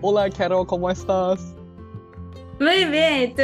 [0.00, 1.54] Hola, Carol, ¿cómo estás?
[2.58, 3.42] Muy bien, ¿y tú?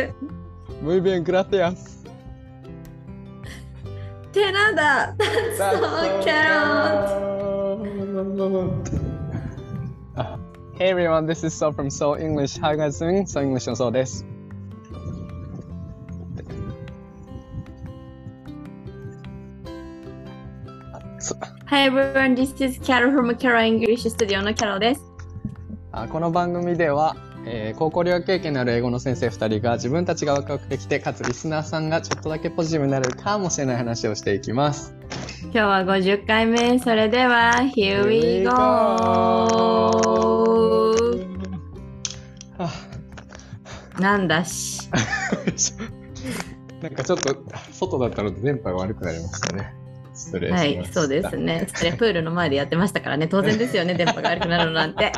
[0.83, 2.03] Muy bien, gracias.
[4.33, 5.15] De nada.
[5.19, 7.29] That's so cute.
[10.17, 10.37] Ah,
[10.75, 12.57] Hey everyone, this is So from Seoul English.
[12.57, 13.27] How are you guys doing?
[13.27, 14.25] So English の So です。
[21.19, 21.35] そ
[21.67, 25.03] Hi everyone, this is Carol from Carol English Studio の Carol です。
[26.04, 34.94] あこの番組では、えー高校留学経験のある英語の先生2人が自分たちがワクワクできてかつリスナーさんがちょっとだけポジティブになれるかもしれない話をしていきます。
[35.44, 36.78] 今日は50回目。
[36.80, 38.52] それでは、Here we go!
[42.58, 42.70] あ
[43.98, 44.90] なんだし。
[46.82, 49.74] なんかちょっと外だったので電波が悪くなりましたね。
[50.14, 50.82] 失礼しまはした。
[50.82, 51.68] い、そうですね。
[51.74, 53.28] それプールの前でやってましたからね。
[53.28, 55.12] 当然ですよね、電波が悪くなるのなんて。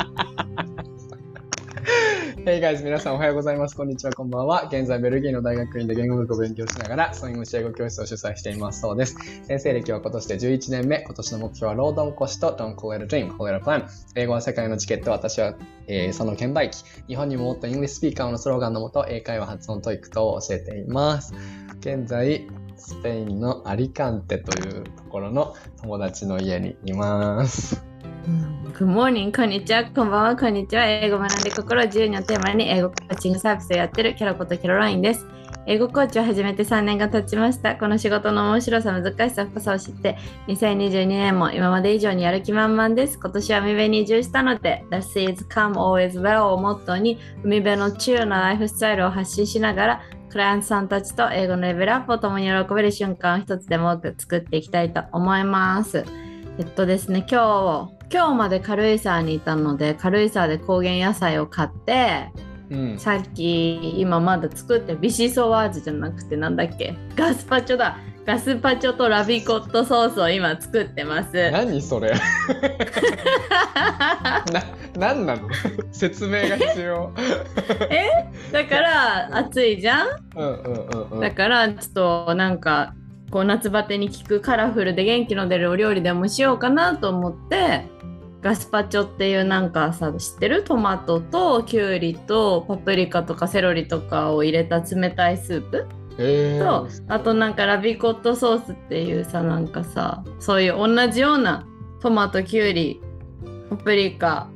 [2.45, 3.75] Hey guys, 皆さんおはようございます。
[3.75, 4.65] こんにちは、こんばんは。
[4.67, 9.15] 現在、ベルギーの大学院で言語学を勉強しながら、ソイング英語教室を主催していますそうです。
[9.45, 11.01] 先生歴は今年で11年目。
[11.01, 13.87] 今年の目標は、ロードンコシと Don't call it a dream, call it a plan。
[14.13, 15.55] 英語は世界のチケット、私は、
[15.87, 16.83] えーその券売機。
[17.07, 21.33] 日本にももっと English speaker のスローガンのもと、英会話発音 TOEIC 等を教えています。
[21.79, 27.94] 現在、スペインのアリカンテというところの友達の家にいます。
[28.25, 30.83] Good morning, こんにちは、こんばんは、こんにちは。
[30.83, 35.27] 英語学んで心を自由にをテーマに英語コーチングサービスをやってるキャロコとキャロラインです。
[35.67, 37.75] 英語コーチを始めて3年が経ちました。
[37.75, 40.17] この仕事の面白さ、難しさ、深さを知って、
[40.47, 43.19] 2022年も今まで以上にやる気満々です。
[43.19, 50.01] 今年は海辺に移住したので、The Seas Come Always Well をモットーに、海辺のチューなライフスタイルを発信しながら、
[50.31, 56.24] クライアントさんたちと英語のレベルアップを共に喜べる瞬間を一つでも多く作っていきたいと思います。
[56.57, 62.31] えっとですね、今日、今日まで軽井沢にいたので、軽井沢で高原野菜を買って、
[62.69, 62.97] うん。
[62.99, 66.95] さっき今まだ作ってビシソワーズじゃなくてなんだっけ？
[67.15, 71.51] ガスパチョだガスパチョとラビコットソースを今作ってます。
[71.51, 72.13] 何それ？
[74.97, 75.47] な、なんなの？
[75.91, 77.11] 説明が必要。
[77.91, 78.07] え？
[78.51, 80.07] だから暑いじゃん？
[80.35, 81.19] うんうんうんうん。
[81.19, 82.95] だからちょっとなんか
[83.35, 87.85] こう夏バテに効くカラフルで元気の出るお料理でもしようかなと思って
[88.41, 95.85] ガスパチョっていうなんかさ知ってるトマトとキュウリとパプリカとかセロリとかを入れた冷たいスープ？
[96.17, 101.67] えとー、あとなんかラビコットソースっていうさなんかさそういう同じような
[101.99, 103.01] トマトキュウリ
[103.69, 104.49] パプリカ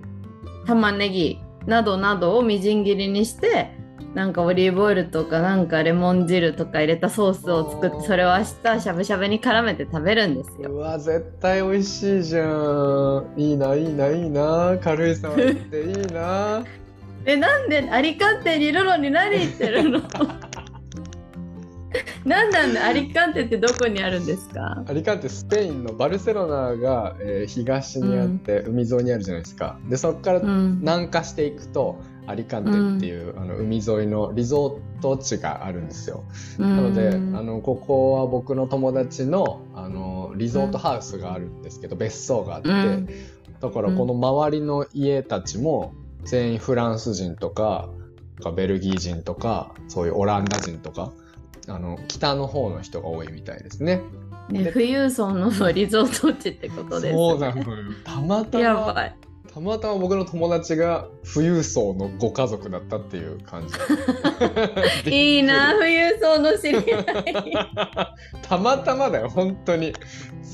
[0.66, 3.78] 玉ねぎなどなどをみじん切りにして
[4.16, 10.72] なんかオリーブオイルとかなんかレモン汁とか入れたソースを作ってそれを明日しゃぶしゃぶに絡めて食べるんですよ。
[10.72, 13.26] うわ、絶対美味しいじゃん。
[13.38, 14.78] いいな、いいな、いいな。
[14.82, 16.64] 軽井沢行っていいな。
[17.26, 20.02] えなんでアリカンテにいるのに何言ってるの？
[22.26, 24.84] なんなんだアリカンテってどこにあるんですか？
[24.88, 29.78] アリカンテスペインのバルセロナが、えー東にあって、海沿いにあるじゃないですか。
[29.90, 32.00] で、そこからうん南下していくと、
[32.30, 36.24] アリカンテっていう、あの海沿いのリゾート地があるんですよ。
[36.58, 43.10] なので、あのここは僕の友達のあのリゾートハウスがあるんですけど、別荘があって、うん
[43.60, 47.90] だからこの周りの家たちも全員フランス人とか
[48.56, 51.12] ベルギー人とかそういうオランダ人とか
[51.68, 54.02] あの北の方の人が多いみたいですね。
[54.50, 57.94] ね、で富裕層のリゾート地ってことです、そうなのよ。
[58.04, 59.16] たまたまやばい。
[59.54, 63.68] たまたま僕の友達が富裕層のご家族だったっていう感
[65.04, 65.10] じ。
[65.10, 67.06] いいな、富裕層の知り合い。
[68.48, 69.94] たまたまだよ本当に。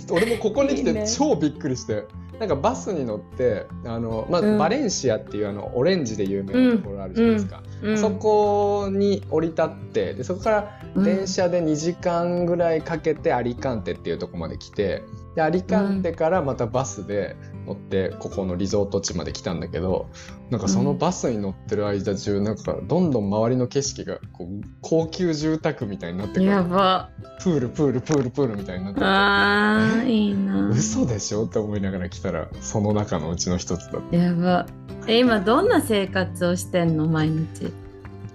[0.09, 0.93] 俺もここに来いいね。
[0.93, 2.05] て超びっくりして。
[2.39, 4.57] なんかバスに乗ってあの、まあうん。
[4.57, 7.97] バレンシアっていうあのオレンジで有名なところあるじゃないですか、うん。
[7.97, 15.03] そこに降り立ってでそこから電車で2時間ぐらいかけてアリカンテっていうところまで来て
[15.35, 17.35] でアリカンテからまたバスで
[17.67, 20.09] 乗ってここのリゾート地まで来たんだけど
[20.49, 27.09] なんかそのバスに乗ってる間中なんかどんどん周りの景色がこう高級住宅みたいになってくるやば。
[27.43, 30.69] プールプールプールプールみたいになっててあー、いいな。
[30.69, 31.45] 嘘でしょ？
[31.45, 34.65] って思いながら来たらその中のうちの一つだったやば。
[35.07, 37.73] え、今どんな生活をしてんの毎日？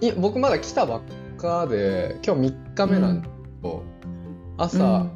[0.03, 1.01] いや僕まだ来たばっ
[1.39, 3.83] かで今日3日目なんだけど、
[4.59, 5.07] 朝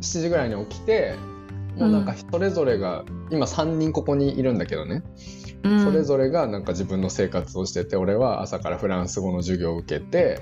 [0.00, 1.14] 7時ぐらいに起きて、
[1.76, 5.02] もうなんかそれぞれが今3人ここにいるんだけどね、
[5.62, 10.40] うん、それぞれがなんか自分の生活をしてて俺は朝からフランス語の授業を受けて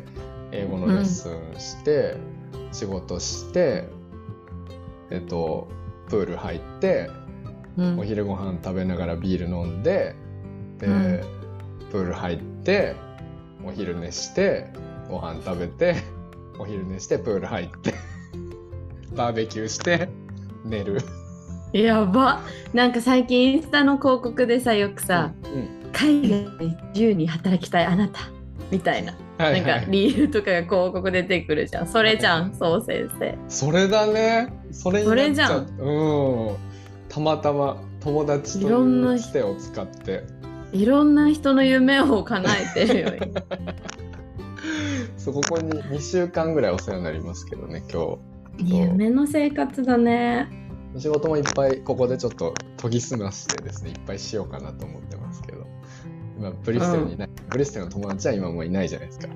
[0.53, 2.17] 英語のレッスンして、
[2.73, 3.85] 仕事して
[5.11, 5.69] えっと
[6.09, 7.11] プール入って
[7.79, 8.01] うん。
[8.01, 10.15] お昼ご飯食べながらビール飲んで
[10.79, 11.21] で、うん。
[11.91, 12.97] プール入って
[13.65, 14.67] お昼寝して
[15.09, 15.97] ご飯食べて
[16.59, 17.95] お昼寝してプール入って
[19.17, 20.09] バーベキューして
[20.65, 21.01] 寝る。
[21.73, 22.41] やば。
[22.73, 25.91] なんか最近インスタの広告でさよくさ、うん。
[25.93, 28.21] 海外で自由に働きたいあなた
[28.71, 29.63] みたいな、はいはい。
[29.63, 31.87] なんか理由とかが広告出てくるじゃん。
[31.87, 34.53] それじゃんそう先生それだね。
[34.71, 35.67] それになっちゃそれじゃん。
[35.79, 36.57] うん。
[37.09, 40.25] たまたま友達といろんないうつてを使って。
[40.73, 42.45] いろんな人の夢を叶
[42.77, 43.43] えてるよ今。
[45.17, 48.19] そうここに2週間ぐらいお世話になりますけどね今
[48.59, 50.49] 夢の生活だね。
[50.95, 55.67] 日仕事もいっぱいここでちょっと研ぎ澄ましてですねいっぱいしようかなと思ってますけど。
[56.39, 59.27] 今ブリステルにいない、ブリステルの友達は今もういないじゃないですか。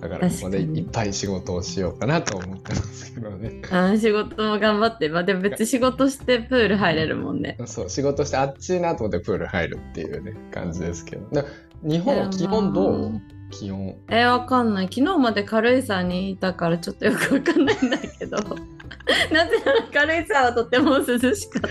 [0.00, 3.62] だからここでいっぱい仕事をしようかなと思ってますけどね。
[3.70, 7.56] あ仕事も頑張って、まあ、でも別に仕事してプール入れるもんね。
[7.66, 11.28] そう仕事してあっちいなと思ってプール入るっていうね感じですけど。
[11.30, 11.44] で
[11.84, 13.20] 日本は気温どう？
[13.50, 13.96] 気温。
[14.08, 14.86] えわかんない。
[14.86, 18.38] 昨日まで軽井沢にいたからちょっとよくわかんないんだけど。
[19.32, 21.04] なぜなら軽井沢はとても涼
[21.34, 21.68] しかった。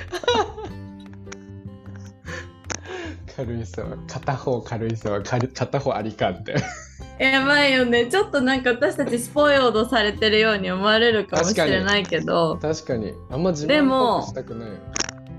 [3.36, 3.98] 軽井沢。
[4.08, 5.22] 片方軽井沢。
[5.22, 6.56] かり片方アリカンって。
[7.20, 8.06] やばいよね。
[8.08, 12.58] ちょっとなんか私たちスポイオードされてるように思われるかもしれないけど。
[12.62, 13.14] 確かに。
[13.30, 14.70] あんま自で分っもしたくない。
[14.70, 14.76] よ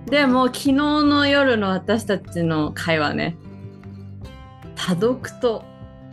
[0.07, 3.37] でも昨日の夜の私たちの会話ね。
[4.75, 5.65] 多読と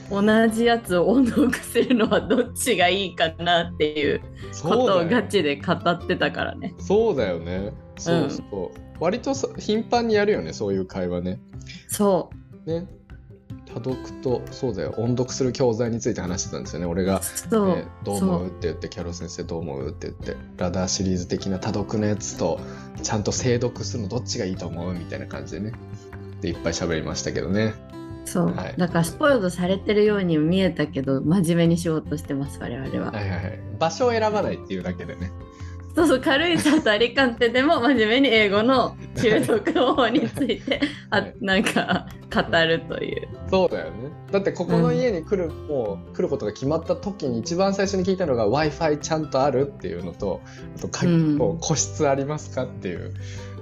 [0.10, 4.22] 同じやつを音読するのはどっちがいいかなっていう
[4.62, 6.74] ことをそうだよガチで語ってたからね。
[6.80, 7.74] そうだよね。
[7.98, 11.40] そうそう、割とそ頻繁にやるよねそういう会話ね。
[11.88, 12.30] そ
[12.66, 12.88] ね。
[13.66, 14.94] 多読とそうだよ。
[14.98, 16.86] 音読する教材について話してたんですよね。
[16.86, 18.48] 俺がうそう、ねどう思う。
[18.48, 22.60] って言ってキャロ先生どう思うって言ってラダーシリーズ的な多読のやつと
[23.04, 25.74] ちゃんと精読するのどっちがいいと思うみたいな感じでね。
[26.42, 27.74] でいっぱい喋りましたけどね
[28.28, 28.76] そう、はい。
[28.78, 33.60] だからスポイルドされてるように見えたけど真面目に仕事してます我々は、はいはいはい。
[33.80, 35.32] 場所を選ばないっていうだけでね。
[35.96, 40.80] そうそう軽井沢とアリカンテでも真面目に英語の習得の方について
[41.10, 41.36] あはい。
[41.42, 43.28] なんか語るという。
[43.50, 44.12] そうだよね。
[44.32, 50.42] だってここの家に来る、もう来ることが決まった時に一番最初に聞いたのが w i f i ちゃんとあるっていうのと
[50.76, 51.40] あとか、うん。
[51.60, 53.14] 個室ありますかっていう、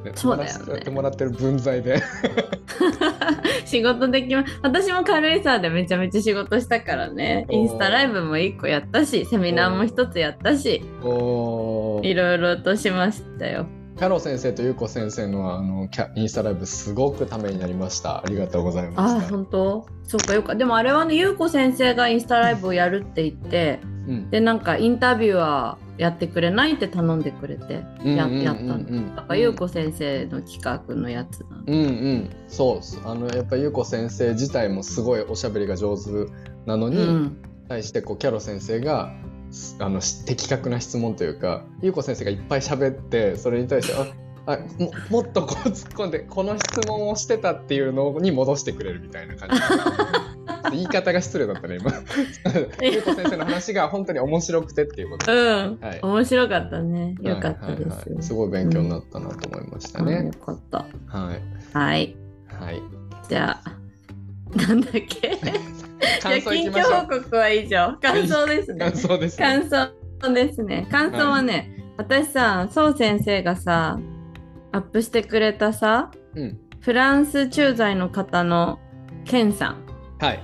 [0.06, 0.12] ね。
[0.16, 0.74] そうだよね。
[0.74, 2.02] やってもらってる分際で。
[3.66, 7.46] 仕事できま私も軽井沢でめちゃめちゃ仕事したからね。
[7.50, 13.66] インスタライブも1個やったしセミナーも1つやったしいろいろとしましたよ。
[13.98, 18.18] キャロ先生とゆうこ先生のあのキャインスタライブすごくためになりました。
[18.18, 19.30] ありがとうございあました。
[19.30, 19.86] 本当？
[20.04, 24.30] そうかよかでもあれはねゆうこ先生がインスタライブをやるって言ってうん。
[24.30, 29.22] でなんかインタビュアーやってくれないって頼んでくれてや,、やったのだ。
[29.24, 32.30] からゆうこ先生の企画のやつなの、うんうん。
[32.48, 36.10] そうあのやっぱゆうこ先生自体もすごいおしゃべりが上手
[36.66, 37.38] なのに、うん。
[37.68, 39.14] 対してこうキャロ先生が
[39.52, 43.94] すあのし的確な質問というかゆうこ先生がいっぱい喋ってそれに対して
[44.48, 49.62] ああももっとこう突っ込んでこの質問をしてたっていうのに戻してくれるみたいな感じ
[50.72, 51.92] 言い方が失礼だったね今。
[52.82, 56.00] ゆうこ先生の話が本当に面白くてっていうことうん、はい。
[56.02, 57.16] 面白かったね。
[57.22, 58.24] よかったです、はいはいはい。
[58.24, 60.10] すごい勉強になったなと思いましたうん。
[60.10, 60.86] よね、かった。
[61.08, 61.42] はい。
[61.74, 62.16] はい。
[62.48, 62.82] はい。
[63.28, 63.76] じゃあ
[64.56, 65.38] なんだっけ？
[66.22, 67.98] 感想い近況報告は以上。
[68.02, 68.86] 感想ですうね。
[68.92, 69.46] 感想ですね。
[69.46, 70.88] 感想ですね。
[70.92, 74.00] 感想はね、私さそう先生がさ
[74.72, 76.60] アップしてくれたさうん。
[76.82, 78.80] フランス駐在の方の
[79.26, 79.74] ケンさん。
[79.74, 79.85] はい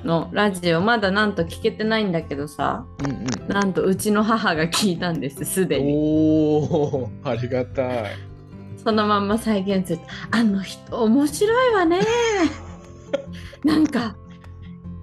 [0.04, 3.48] のラジオまだなんと聞けてないんだけどさうんうん。
[3.48, 5.94] なんとうちの母が聞いたんですすでに。
[5.94, 8.32] おおありがたい。
[8.84, 10.00] そのまんま再現する
[10.32, 12.00] あの人面白いわね。
[13.64, 14.16] なんか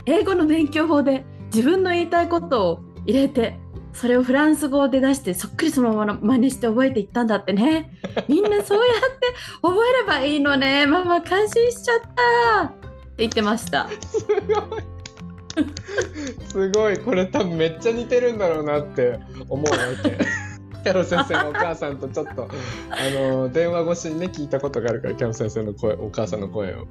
[0.05, 3.59] 英語の勉強法で自分の言いたいことを入れて
[3.93, 7.93] それをフランス語で出してそっくりそのまま真似して覚えていったんだってね。
[8.29, 9.27] みんなそうやって
[9.63, 10.87] 覚えればいいのね。
[10.87, 12.88] ママ感心しちゃった
[13.19, 13.89] 言ってました。
[13.91, 14.83] すごい。
[16.49, 16.99] すごい。
[16.99, 20.19] これ多分めっちゃ似てるんだろうなって思うわけ。
[20.85, 22.49] キャロ先生のお母さんとちょっと
[22.89, 26.87] あの電話越しにね聞いたことがあるからキャロ先生の声お母さんの声を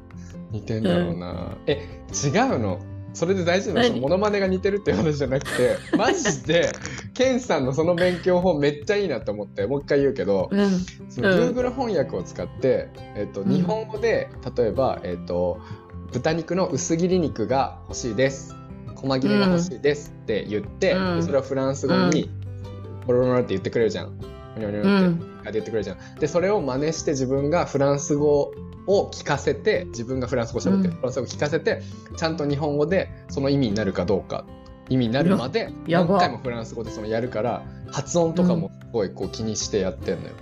[0.51, 2.79] 似てんだろうな、え違うの？
[3.13, 3.95] それで大事なの？
[3.97, 6.69] モノマネが似てるって話じゃなくて マジで
[7.13, 10.69] ケンさんのその勉強法めっちゃいいなと思ってもう一回言うけど、うん。
[11.09, 11.57] そのうん。
[11.57, 15.59] Google 翻訳を使って、えっとうん日本語で例えば、えっと
[16.11, 18.55] 豚肉の薄切り肉が欲しいです
[18.95, 22.29] 細切れが欲しいですって言って、うんでそれをフランス語に
[23.05, 24.11] ボロボロって言ってくれるじゃん。
[24.55, 26.15] ふにょふにょって言ってくれるじゃん。
[26.19, 28.51] でそれを真似して自分がフランス語
[28.87, 31.83] を聞かせて自分がフランス語喋ってる、うんフランス語聞かせて
[32.17, 34.45] ちゃんと日本語でその意味になるかどうか
[34.89, 40.33] 意味になるまで何回もフランス語でそのやるから発音とかもすごいこう気にしてやってんのよ。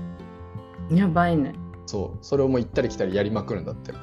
[0.91, 1.53] やばいね。
[1.87, 3.93] そうそれをもう行ったり来たりやりまくるんだって。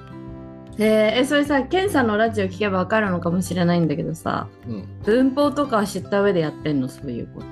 [0.78, 4.88] えーえそれさケンさんのラジオ聞けばわかるのかもしれないんだけどさうん。
[5.04, 6.88] 文法とかは知った上でやってんの？
[6.88, 7.46] そういうこと？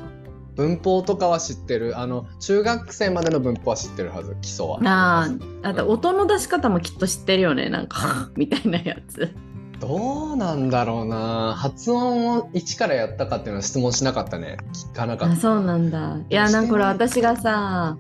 [0.57, 1.99] 文法とかは知ってる。
[1.99, 4.79] あの中学生までの文法は知ってるはず基礎は。
[4.85, 5.29] あ
[5.63, 8.31] ああと音の出し方もきっと知ってるよねなんか。
[8.37, 9.35] みたいなやつ。
[9.81, 11.55] どうなんだろうな。
[11.57, 14.59] 発音を一からやったかっていうのは質問しなかったね。
[14.75, 15.35] 聞かなかった。
[15.35, 16.19] あそうなんだ。
[16.29, 17.97] いやなんかこれ私がさ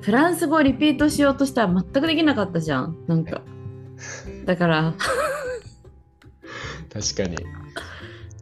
[0.00, 2.96] フランス語をリピートしようとしたら全くできなかったじゃん。
[3.06, 3.42] なんか
[4.48, 4.94] だから、
[6.90, 7.36] 確かに。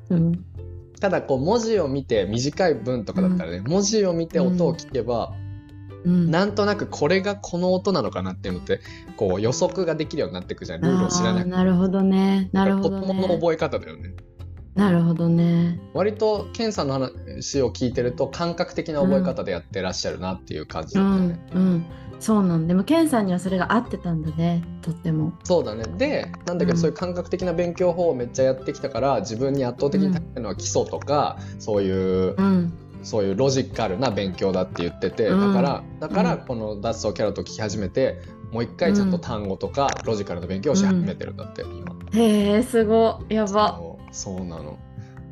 [0.09, 0.45] うん、
[1.01, 5.35] ただこう文字を見て短い文とかだったらね、文字を見て音を聞けば、
[6.05, 8.83] うん、なんとなくこれがこの音なのかなっていうのって
[9.17, 11.51] こう予測ができるようになっていくじゃんルールを知らなくて。
[11.51, 12.51] なるほどね。
[12.53, 14.15] なるほど子供のね覚え方だよね。
[14.77, 15.81] なるほどね。
[15.93, 21.87] 割とケンさんの話を聞いてると感覚的な覚え方でやってらっしゃるなっていう感じうだったね、んうん
[22.19, 25.33] そうなんでもケンさんにはそれが合ってたんだねとっても。
[25.45, 25.85] そうだね。
[25.99, 26.79] でなんだけど、うん。
[26.79, 32.73] そういう感覚的な勉強法をめっちゃやってきたから自分に圧倒的に高いのは基礎とか、そういううん。
[33.03, 35.41] そういうロジカルな勉強だって言ってて、うん。
[35.41, 36.41] だからだからうん。
[36.41, 38.21] この脱走キャラと聞き始めて
[38.51, 41.97] もう一回ちゃんと単語とかロジカルな勉強をし始めてるんだって、今。
[42.13, 43.77] へえすごいやば。
[43.79, 44.79] そうそうなの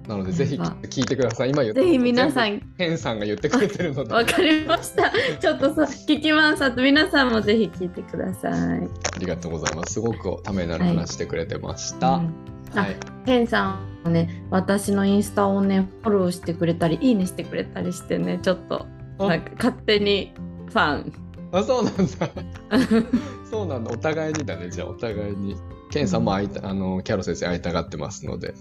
[0.06, 1.50] なのでぜひ聞いてください。
[1.50, 2.54] 今言ったぜひ皆さん。
[2.54, 4.12] んケンさんが言ってくれてるので。
[4.14, 5.10] わかりました。
[5.40, 6.70] ちょっとさ聞きます。
[6.76, 9.94] 皆さんもぜひ聞いてください、ありがとうございます。
[9.94, 12.34] すごくためになる話してくれてました、うん
[12.74, 12.86] は
[13.32, 18.86] ンさんはね私のインスタをねフォローしてくれたりいいねしてくれたりしてねちょっと
[19.18, 19.28] あ。
[19.28, 20.32] なんか勝手に
[20.68, 21.12] ファン。
[21.52, 22.02] あそうなんだ。
[23.48, 23.90] そうなんだ。
[23.92, 24.70] お互いにだね。
[24.70, 25.56] じゃあお互いに。
[25.90, 28.54] ケンさんも会いたあのキャロ先生会いたがってますので。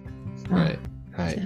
[0.49, 1.43] はいはいじゃ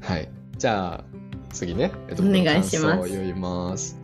[0.00, 0.28] はい。
[0.58, 1.04] じゃあ、
[1.52, 1.90] 次ね。
[2.08, 3.98] えっお願いします読みます。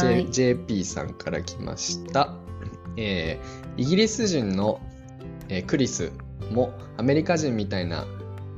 [0.00, 2.34] J い JP さんから来ました。
[2.96, 4.80] えーイギリス人の、
[5.48, 6.12] えークリス
[6.50, 8.06] もアメリカ人みたいな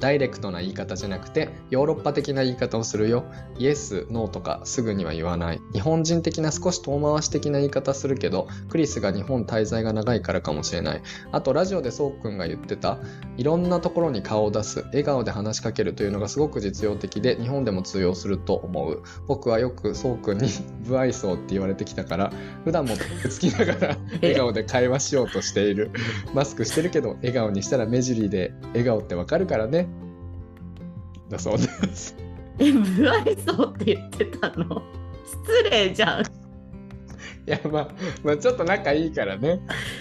[0.00, 3.24] ダイレクトな言い方じゃなくてヨーロッパ的な言い方をするよ。
[3.58, 5.60] イエス、ノーとかすぐには言わない。
[5.72, 11.02] 日本人的な少し遠回し的な言い方するけど、クリスが日本滞在が長いからかもしれない。
[11.32, 12.98] あとラジオでそうくんが言ってた
[13.36, 20.48] いろんなところに顔を出す笑顔で話しかけるというのがすごく実用的で日本でも通用すると思う僕はよくそうくんに
[20.84, 22.32] 不愛想って言われてきたから
[22.64, 22.94] 普段も
[23.28, 25.90] つきながら笑顔で会話しようとしている
[26.34, 29.87] マスクしてるけど笑顔にしたら目尻で笑顔ってわかるからね
[31.30, 32.16] だそうです。
[32.58, 34.82] え不愛想って言ってたの？
[35.24, 36.22] 失礼じゃん。
[36.22, 37.88] いやまあ、
[38.22, 39.60] まあちょっと仲いいからね。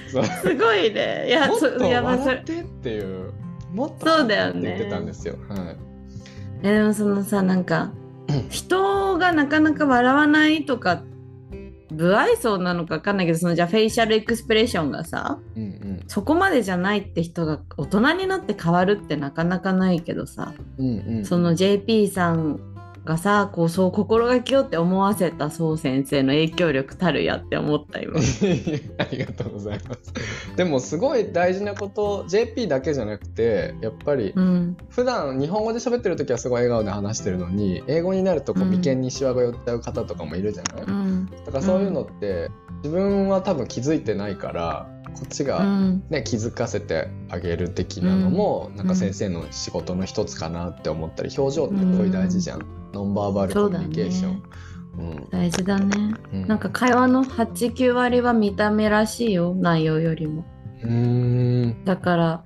[0.10, 1.27] すごいね。
[1.27, 3.31] いやそもっや笑ってっていう
[3.74, 5.36] もっとそうだよねって言ってたんですよ。
[5.48, 5.77] はい。
[6.63, 7.91] えでもそのさなんか
[8.50, 11.03] 人がなかなか笑わないとか
[11.96, 16.03] 不愛想なのか分かんないけどそのじゃあフェイシャルエクスプレッションがさうんうん。
[16.08, 22.60] そこまでじゃないって人が大人になって変わるってなかなかないけどさうんうんその JP さん
[23.08, 28.20] がさこうそう心がけようって思わせたそう先生の影響力たるやって思った今。
[29.00, 30.14] ありがとうございます。
[30.56, 42.50] でもすごい大事なこと JP だけじゃなくてやっぱりうん普段日本語で喋ってる時はすごい笑顔で話してるのに英語になるとこううん眉間にシワが寄っちゃう方とかもいるじゃない、うんだからそういうのって
[42.84, 54.31] 自分は多分気づいてないからこっちうが、んね気づかせてあげる的なのも、なんか先生の仕事の一つかなって思ったり表情ってすごい大事じゃん、ノンバーバルコミュニケーション。
[54.31, 54.36] う
[55.03, 56.13] ん大事だね。
[56.34, 60.46] うんなんか会話の89割は見た目らしいよ内容よりも。
[60.84, 62.43] うーんだから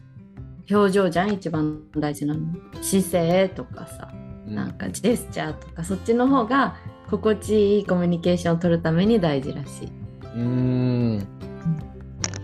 [0.69, 2.41] 表情じゃん一番大事なの。
[2.81, 4.13] 姿勢とかさ
[4.47, 6.75] うんなんかジェスチャーとかそっちの方が
[7.09, 10.00] 心地いいコミュニケーションを取るために大事らしい。
[10.35, 11.19] うーん。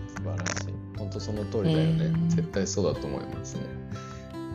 [0.08, 0.98] 素晴らしい。
[0.98, 2.28] 本当その通りだよね、えー。
[2.28, 3.62] 絶対そうだと思いますね。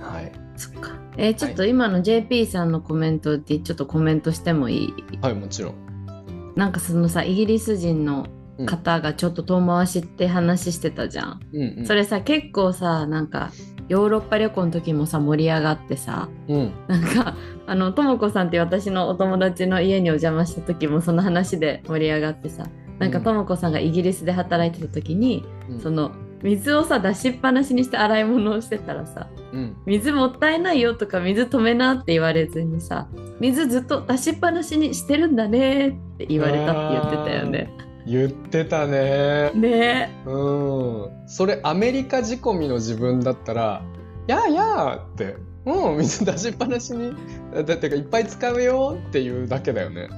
[0.01, 0.31] はい。
[0.55, 0.91] そっか。
[1.17, 4.93] えーちょっと今の JP さんのコメントでちょっとコメントしてもいい？
[5.21, 6.53] はいもちろん。
[6.55, 8.27] なんかそのさイギリス人の
[8.67, 11.39] 方がちょっと遠回しって話してたじゃん。
[11.53, 11.85] うんうん。
[11.85, 13.51] それさ結構さなんか
[13.89, 16.73] ヨーロッパ旅行の時もさ盛り上がってさうん。
[16.87, 17.35] なんか
[17.65, 22.67] あのともこさんって私のお友達の家にお邪魔した時もその話で盛り上がってさ
[23.03, 23.24] なんかうん。
[23.24, 25.79] ともこさんがイギリスで働いてた時に、うん。
[25.79, 29.77] その水をさ出しっぱなしにして洗い物をしてたらさうん。
[29.86, 33.07] 水もったいないよとか水止めなって言われずにさ
[33.39, 37.69] 水ずっと出しっぱなしにしてるんだねって言われたって言ってたよね。
[38.05, 39.51] 言ってたね。
[39.53, 40.12] ね。
[40.25, 41.27] うん。
[41.27, 43.81] それアメリカ仕込みの自分だったら
[44.27, 47.13] 「やあやあ」って「うん水出しっぱなしに
[47.53, 50.10] だってかいっぱい使うよ」っていうだけだよね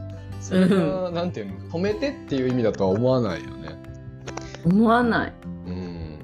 [0.46, 3.76] それが、なんていうの止めてっていう意味だとは思わないよね。
[4.64, 5.34] 思わない。
[5.66, 6.20] うん。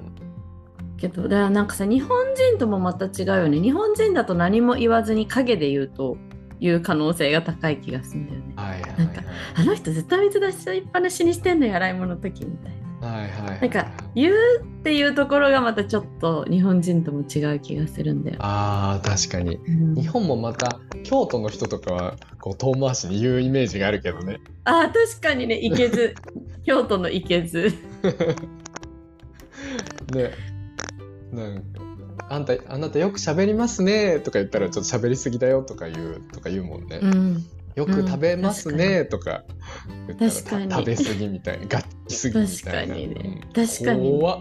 [0.96, 3.60] けどだからなんかさ日本人ともまた違うよね。
[3.60, 6.16] 日本人だと何も言わずに陰で言うと
[6.60, 8.54] いう可能性が高い気がするんだよね。
[8.54, 8.98] はいはいはい。
[8.98, 9.22] なんか
[9.56, 12.81] あの人ずっと水出しっぱなしにしてんのよ洗い物の時みたいな。
[13.02, 13.60] はいはいはい。
[13.60, 18.36] なんか言うっていうところがまたちょっと日本人とも違う気がするんだよ。
[18.40, 19.56] あー確かに。
[19.56, 19.94] うん。
[19.94, 24.38] 日本もまた京都の人とかはこう遠回しに言うイメージがあるけどね。
[24.64, 25.58] あー確かにね。
[25.58, 26.14] いけず。
[26.64, 27.72] 京都のいけず。
[30.14, 30.30] ね。
[31.32, 31.62] なんか
[32.28, 37.44] あんたあなたよく喋りますねとか言ったらちょっと喋りすぎだよとか言うとか言うもんね、うん
[37.74, 39.44] よく食べますねとか。
[40.18, 40.68] 確かに。
[40.68, 41.66] た食べ過ぎみたいな。
[41.68, 42.94] ガッチすぎみ確かたいな。
[43.54, 44.40] 確かに怖っ。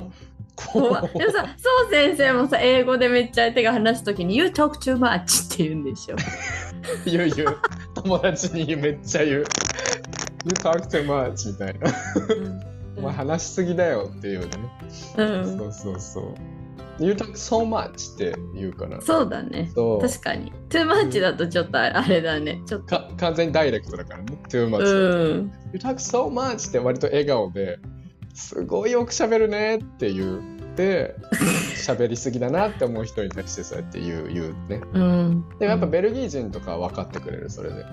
[0.56, 6.16] 怖いでもさそう先生もさ英語でめっちゃ相手が話す時に「You talk too much」って言うんでしょ。
[7.06, 7.58] 言う言う
[7.96, 9.40] 友達にめっちゃ言う。
[9.40, 9.44] You
[10.56, 11.92] talk too much みたいな。
[12.98, 14.48] お前話しすぎだよっていうね、
[15.18, 16.36] うん、そうそうそう
[17.06, 19.72] You talk so much って言うからそうだね。
[19.76, 20.52] 確かに。
[20.70, 22.62] too much だとちょっとあれだね。
[22.66, 22.88] ちょっと。
[22.88, 25.52] か完全にダイレクトだからね too much、うん。
[25.74, 27.80] You talk so much って割と笑顔で
[28.34, 31.16] すごいよく喋るねって言って
[31.76, 35.46] 喋りすぎだなって思う人に対してそうやって言う言うねうん。
[35.60, 37.86] でもやっぱベルギー人とかは分かってくれるそれで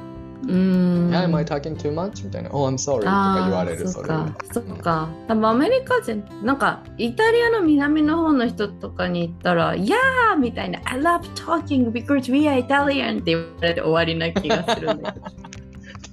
[0.46, 1.10] うん。
[1.10, 2.24] Yeah, am I talking too much?
[2.24, 4.36] みたいな Oh, I'm sorry とか言われるそれでそっか。
[4.52, 5.08] そっか。
[5.26, 15.26] 多分アメリカ人、なんかイタリアの南の方の人とかに行ったら、いやーみたいな、I love talking because we are Italian って言われて終わりな気がするんだけど。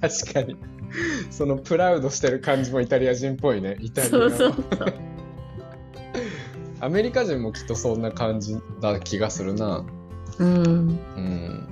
[0.00, 0.56] 確かに
[1.30, 4.94] そのプラウドしてる感じもイタリア人っぽいねイタリアのそうそうそう。
[6.80, 9.84] アメリカ人もきっとそんな感じだ気がするな
[10.38, 10.56] うん。
[10.56, 11.68] うん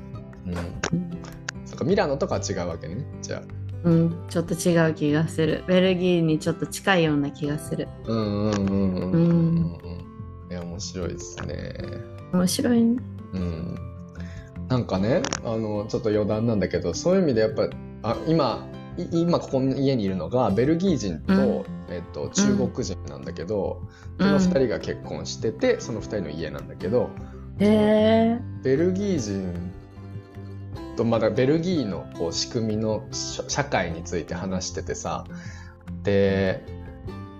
[0.46, 1.13] うん
[1.74, 3.04] そっかミラノとかは違うわけね。
[3.20, 3.42] じゃあ。
[3.82, 5.64] うん、ちょっと違う気がする。
[5.66, 7.88] ベルギーにちょっと近いような気がする。
[8.06, 11.74] うんうんうんうんうんうんいや面白いですね。
[12.32, 13.02] 面白いね。
[13.32, 13.78] うん。
[14.68, 17.68] なんかねあのちょっと余談なんだけどそういう意味でやっぱ
[18.02, 21.92] あ今い今ここの家にいるのがベルギー人と,、うん。
[21.92, 23.82] えっと中国人なんだけど、
[24.18, 27.10] その2人が結婚しててその2人の家なんだけど
[27.58, 29.72] へえベルギー人
[30.96, 35.24] とまだベルギーのこう仕組みの社会について話しててさ。
[36.02, 36.64] で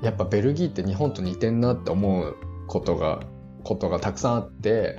[0.03, 2.37] やっぱベルギーって日本と似てんなって思う
[2.67, 3.21] ことが
[3.63, 4.99] ことがたくさんあって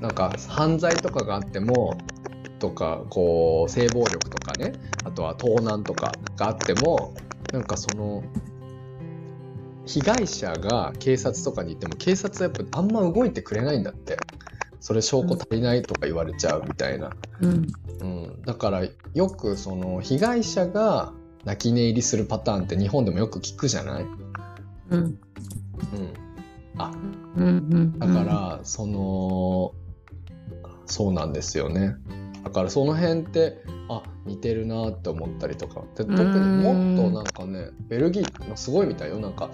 [0.00, 1.98] なんか犯罪とかがあっても
[2.58, 4.72] とかこう性暴力とかね
[5.04, 7.14] あとは盗難とかがあっても
[7.52, 8.24] なんかその
[9.84, 14.16] 被害者が警察とかに行っても警察はやっぱあんま動いてくれないんだって。
[14.80, 17.10] それ証拠足りないとか言われちゃうみたいな、
[17.40, 17.66] うん。
[18.00, 18.82] うん、だから
[19.14, 21.12] よくその被害者が
[21.44, 24.06] 泣き寝入りするパターンって日本でもよく聞くじゃない、
[24.90, 25.00] うん。
[25.00, 25.18] うん、
[26.78, 26.92] あ。
[27.36, 29.72] うんうんだから、その
[30.86, 31.96] そうなんですよね。
[32.44, 35.82] だからその辺ってあ似てるなって思ったりとか。
[35.96, 36.28] で特に
[36.62, 39.18] もっとなんかねベルギーのすごいみたいよ。
[39.18, 39.50] なんか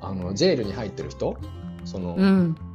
[0.00, 1.36] あのジェールに入ってる人？
[1.84, 2.56] その、うん。
[2.56, 2.71] 何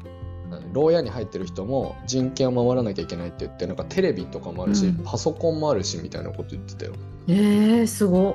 [0.73, 5.03] 牢屋に入ってる人も人権を守らなきゃいけないって言ってなんかテレビとかもあるし、うん。
[5.03, 6.93] パソコンもあるしみたいなこと言ってたよ。
[7.27, 8.33] えー、すごっ。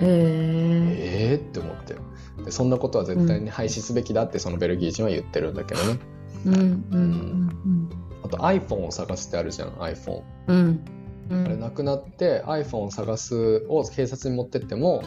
[0.00, 1.96] へええーって思って。
[2.44, 5.98] でそんなことは絶対に廃止すべきだってそのベルギー人は言ってるんだけどね。
[6.46, 6.60] うんうん
[6.92, 7.90] うん
[8.22, 10.22] あと iPhone を探すってあるじゃん iPhone。
[10.48, 10.84] うん。
[11.30, 15.02] うんあれなくなって iPhone を探すを警察に持ってっても、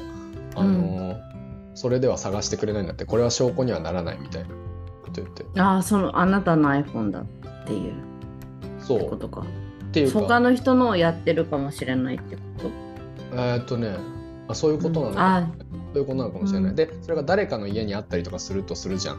[0.55, 1.29] あのー
[1.75, 3.05] それでは探してくれないんだって。
[3.05, 4.49] これは証拠にはならないみたいな
[5.15, 5.45] 言って。
[5.59, 7.25] ああそのあなたの iPhone だっ
[7.65, 7.93] ていう。
[8.79, 9.09] そう。
[9.09, 9.41] ことか。
[9.41, 10.19] っていうか。
[10.19, 12.69] 他の人のをやってるかもしれないってこと？
[13.33, 13.97] えーっとね
[14.47, 15.35] あそういうことなのか。
[15.37, 15.47] あ
[15.93, 16.69] そういうことなのかもしれない。
[16.69, 16.75] うん。
[16.75, 19.15] で、それが誰かの家にあったりとかするとするじゃん。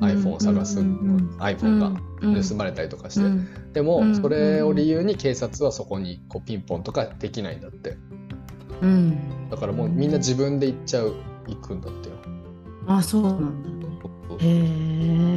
[0.00, 0.08] うん。
[0.08, 1.36] iPhone を探す、うんうんうん。
[1.38, 2.00] iPhone が。
[2.20, 2.42] うん。
[2.42, 3.20] 盗まれたりとかして。
[3.20, 3.72] うん。
[3.72, 4.14] でも、うん。
[4.14, 7.96] それを理由に警察はそこにこうピンポンとかできないんだって。
[8.80, 9.48] うん。
[9.50, 11.14] だからもうみんな自分で行っちゃう、
[11.46, 12.14] 行くんだってよ。
[12.86, 13.48] あそうなんだ。
[13.48, 13.52] ね
[14.38, 15.31] へえ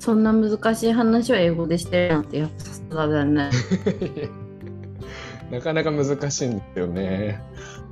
[0.00, 3.50] そんな難しい話を英語でしてるなんてやっぱさすがだね
[5.50, 7.42] なかなか難しいんですよね。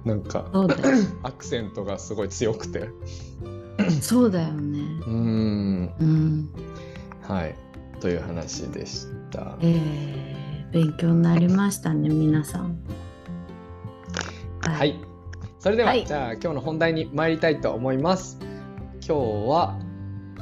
[0.04, 0.48] なんか、
[1.24, 2.88] アクセントがすごい強くて。
[4.00, 5.12] そうだよねうーん。
[5.12, 5.94] うん。
[6.00, 6.50] うん。
[7.22, 7.54] はい。
[8.00, 9.56] という話でした。
[9.60, 12.78] えー、勉強になりましたね、皆さん。
[14.60, 14.84] は。
[14.84, 15.00] い。
[15.58, 18.38] それでは、はいじゃあ今日の本題に参りたいと思います。
[19.04, 19.78] 今日は、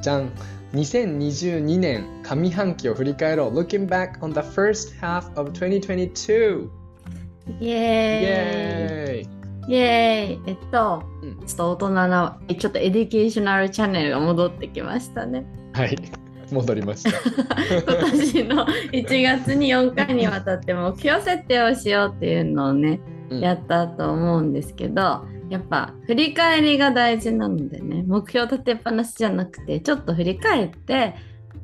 [0.03, 0.33] じゃん。
[0.77, 3.59] 2022年上半期を振り返ろう。
[3.59, 6.69] Looking back on the first half of 2022!
[7.61, 15.47] イイエーイエーイイエーイえっと、うんちょっと大人な、ちょっと educational channel が戻ってきましたね。
[15.73, 15.97] はい。
[16.53, 17.11] 戻りました。
[17.83, 31.15] 今年の1月に4回にわたって目標設定をしようっていうのをね、うんやったと思うんですけどやっぱ振り返りが大事なのでね目標立てっぱなしじゃなくてちょっと振り返って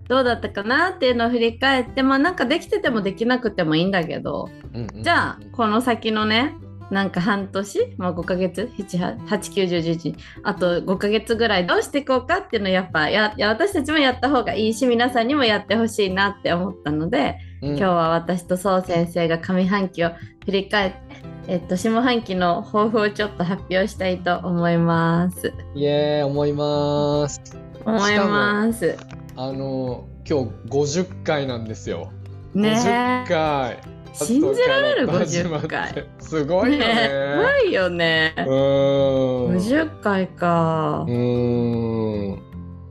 [0.09, 6.55] どうだったかなっていうのを振り返ってまあなんかできててもできなくてもいいんだけどうんうんじゃあこの先のね
[6.93, 17.69] なんか半年、まあ、5ヶ月891011あと5ヶ月ぐらいどうしていこうかっていうのをやっぱやや私たちもやった方がいいし皆さんにもやってほしいなって思ったので、うん。
[17.71, 20.11] 今日は私とそう先生が上半期を
[20.45, 21.12] 振り返って、
[21.49, 25.53] えっと、下半期の抱負をちょっと発表したいと思います。
[25.75, 27.41] イエーイ思います。
[27.85, 28.97] 思います。
[29.37, 32.13] あの、今日50回なんですよ。
[32.55, 33.25] ね50え。
[33.29, 33.79] 回。
[34.15, 36.09] 信じられる始まって50回。
[36.21, 36.87] すごいよね。
[36.87, 38.41] ねすごいよねう。
[38.41, 39.57] ーん。
[39.57, 41.11] 50回かう。
[41.11, 42.43] ーん。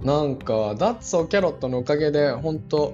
[0.03, 2.93] なんか、ダッツォキャロットのおかげで、本当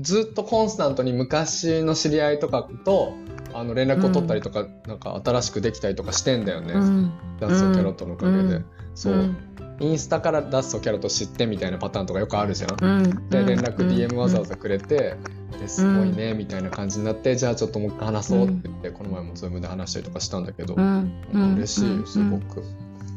[0.00, 3.14] ずっとコンスタントに昔の知り合いとかと、
[3.54, 6.74] あの連絡を取ったりとか、なんか新しくできたりとかしてんだよね。
[6.74, 7.12] うん。
[7.40, 8.38] ダッツォキャロットのおかげで。
[8.38, 9.36] うんそう、うん
[9.78, 12.76] インスタからダッツォキャロット知ってみたいなパターンとかよくあるじゃん。
[12.82, 13.28] うん。
[13.28, 15.16] で連絡うん DM わざわざくれて、
[15.60, 21.12] ですごいねみたいな感じになって、じゃあちょっともう一回話そうって言って、この前も Zoom で話したりとかしたんだけど、うん。
[21.30, 21.54] うん。
[21.56, 22.62] 嬉しいよすごく、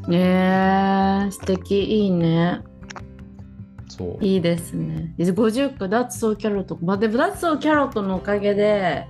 [0.06, 0.12] うん。
[0.12, 2.62] ねえ、素敵いいね。
[3.90, 5.14] そういいですね。
[5.18, 6.78] 50個ダッツソーキャロット。
[6.82, 9.06] まあ、でもダッツソーキャロットのおかげで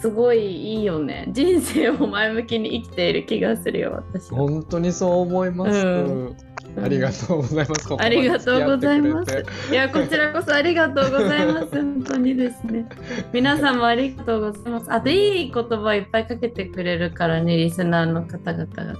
[0.00, 1.28] すごいいいよね。
[1.32, 4.38] 人生を前向きに生きている気がするよ、私は。
[4.38, 6.36] 本当にそう思います、うん
[6.82, 11.68] ありがとうございます、ここまあでりがとうございますいや、こちらこそありがとうございます。
[11.70, 12.86] 本当にですね。
[13.32, 14.92] 皆さんもありがとうございます。
[14.92, 18.98] あと、いい言葉をいっぱいかけてくれるからね、リスナーの方々がね。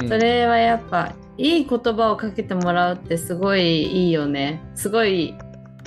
[0.00, 4.60] うんそれはやっぱ、いい言葉をかけてもらうってすごいいいよね。
[4.74, 5.34] すごい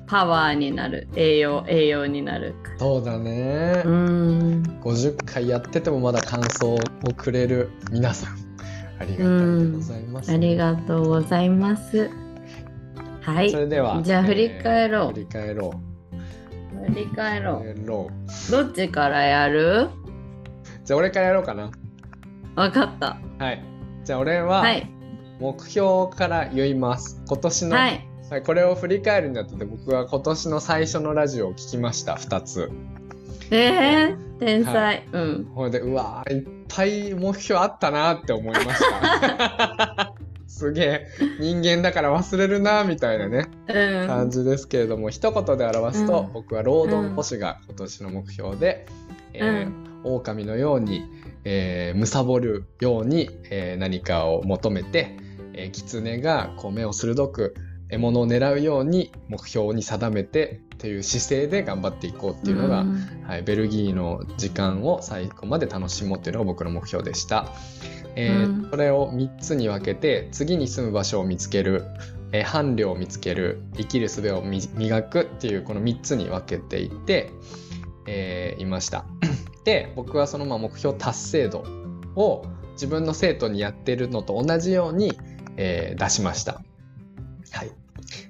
[0.07, 1.07] パワーになる。
[1.15, 2.55] 栄養、栄養になる。
[2.77, 4.63] そうだね、うん。
[4.83, 6.79] 50回やっててもまだ感想を
[7.15, 8.35] くれる皆さん
[8.99, 12.09] ありがたいでございます、ありがとうございます。
[13.21, 13.49] はい。
[13.49, 15.73] それではじゃあ振り返ろうえー振り返ろ
[16.83, 17.85] う振り返ろうう。
[18.51, 19.89] どっちからやる？
[20.83, 21.71] じゃあ俺からやろうかな
[22.55, 23.17] わかった。
[23.39, 23.63] はい
[24.03, 24.87] じゃあ俺は、はい。
[25.39, 27.21] 目標から言います。
[27.27, 28.07] 今年の、はい。
[28.29, 32.15] はいこれを振り返るにあたって僕は今年の最初のラジオを聞きました。
[32.15, 32.71] 2つ。
[33.51, 35.07] えー、天才。
[35.11, 35.51] うん。
[35.53, 40.13] ほいでうわーいっぱい目標あったなって思いました。
[40.47, 41.07] すげえ。
[41.39, 43.45] 人間だから忘れるなみたいなね。
[43.67, 44.07] うん。
[44.07, 46.33] 感じですけれども一言で表すと、うん。
[46.33, 48.87] 僕は労働都市が今年の目標で、
[49.33, 51.03] えー狼のように、
[51.45, 55.17] えー、貪るように、えー何かを求めて、
[55.57, 57.55] えー、狐がこう目を鋭く
[57.89, 67.47] 獲物を狙うように目標に定めてっていう姿勢で頑張っていこうっていうのが、んはい、ベルギーの時間を最後まで楽しもうっていうのが僕の目標でした。
[68.15, 71.83] えーうんそれを3つに分けて次に住む場所を見つける、
[72.31, 77.31] えー伴侶を見つける生きる術をみ磨くっていうこの3つに分けていて、
[78.07, 79.05] えーいました。
[79.63, 81.63] で僕はそのまあ目標達成度
[82.15, 85.13] を自分の生徒にやってるのと同じように、
[85.57, 86.61] えー出しました。
[87.51, 87.71] はい、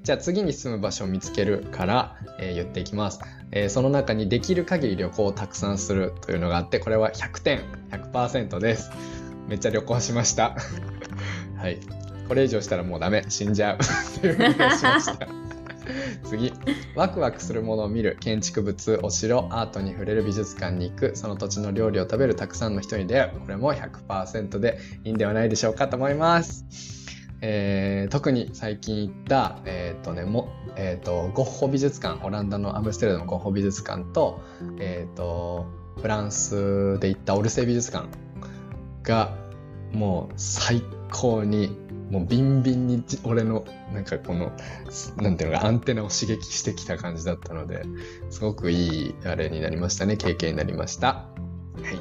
[0.04, 3.20] じゃあ次に住む場所を見つけるから、えー言っていきます。
[3.52, 7.62] えーその中にできる限り旅行をたくさんするというのがあってこれは100点
[7.92, 8.92] 100%です。
[9.48, 10.56] めっちゃ旅行しました。
[11.58, 11.80] はい。
[12.28, 13.24] これ以上したらもうダメ。
[13.30, 13.78] 死んじゃう。
[14.20, 15.28] というふうにしました。
[16.28, 16.52] 次。
[16.96, 18.18] ワクワクするものを見る。
[18.20, 21.12] 建築物お城アートに触れる美術館に行く。
[21.16, 22.36] その土地の料理を食べる。
[22.36, 23.40] たくさんの人に出会う。
[23.42, 27.05] これも100%でいいんではないでしょうかと思います。
[27.42, 34.42] えー特に最近行った、えーとねもえー、とゴッホ美術館オランダのアムステルダムのゴッホ美術館と,、
[34.80, 35.66] えー、と
[36.02, 38.08] フランスで行ったオルセイ美術館
[39.04, 39.38] が
[39.92, 41.78] もう最高に
[42.10, 44.52] もうビンビンに俺のなんかこの
[45.18, 47.84] なんていうのかアンテナを刺激してきた感じだったので
[48.30, 51.08] すごくいいあれになりましたね経験になりました。
[51.08, 51.30] は
[51.92, 52.00] い、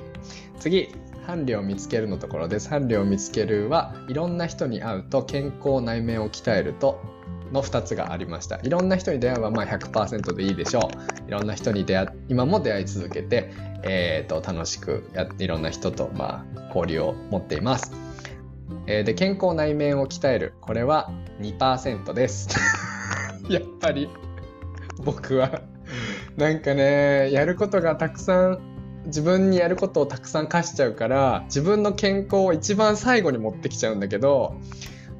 [0.60, 0.88] 次
[1.26, 2.68] 伴侶を見つけるのところです。
[2.68, 7.00] 伴侶を見つけるはいろんな人に会うと健康内面を鍛えると
[7.52, 10.90] の2つがありましたいろんな人に出会えばまあ100%でいいでしょ
[11.24, 17.92] ういろんな人に出会今も出会い続けて、えーと、楽しくやっていろんな人とまあ交流を持っています、
[18.86, 21.10] えー、で健康内面を鍛えるこれは
[21.40, 22.48] 2%です
[23.48, 24.08] やっぱり
[25.04, 25.62] 僕は
[26.36, 28.73] なんかねやることがたくさん
[29.06, 34.56] 自分にやることをたくさん課しちゃうから自分の健康を一番最後に持ってきちゃうんだけど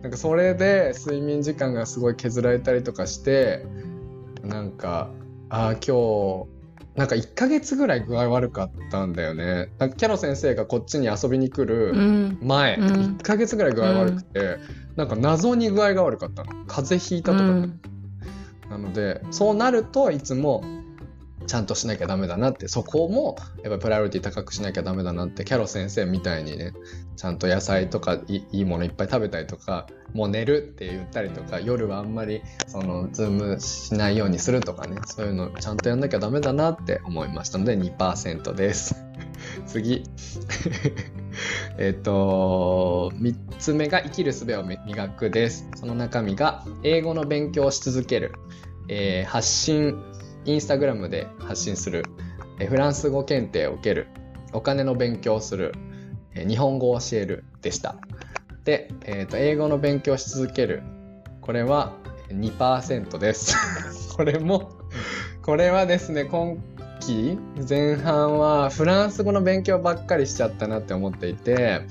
[0.03, 3.65] なんかそれで睡眠時間がすごい削られたりとかして
[4.43, 5.11] なんか
[5.49, 6.55] ああ今日
[6.95, 9.69] なんか1ヶ月ぐらい具合悪かったんだよね。
[9.79, 11.93] なんかキャロ先生がこっちに遊びに来る
[12.41, 14.59] 前、うん、1ヶ月ぐらい具合悪くて、うん、
[14.95, 16.53] なんか謎に具合が悪かったの。
[16.67, 17.81] 風邪ひいたとか、うん、
[18.71, 20.63] なのでそうなるといつも
[21.47, 26.73] ちゃんとしなきゃダメだなってそこもやっぱプライオリティ高くしなきゃダメだなってキャロ先生みたいにね
[27.17, 39.05] ちゃんと野菜とかいいものいっぱい食べたりとかもう寝るって言ったりとか夜はあんまりそのズームしないようにするとかねそういうのちゃんとやんなきゃダメだなって思いましたので2%です。
[39.67, 40.05] 次。
[41.79, 45.69] えっと3つ目が生きる術を磨くです。
[45.75, 48.33] その中身が英語の勉強をし続ける、
[48.89, 50.01] えー、発信
[50.45, 52.05] インスタグラムで発信する、
[52.59, 54.09] えフランス語検定を受ける、
[54.53, 55.73] お金の勉強をする、
[56.35, 57.97] え日本語を教えるでした。
[58.65, 60.83] で、えーと、英語の勉強し続ける。
[61.41, 61.93] これは
[62.29, 63.57] 2%です。
[64.17, 64.71] これも、
[65.43, 66.57] これはですね、今
[67.01, 71.83] 期前半はフランス語の勉強ばっかりしちゃったなって思っていて、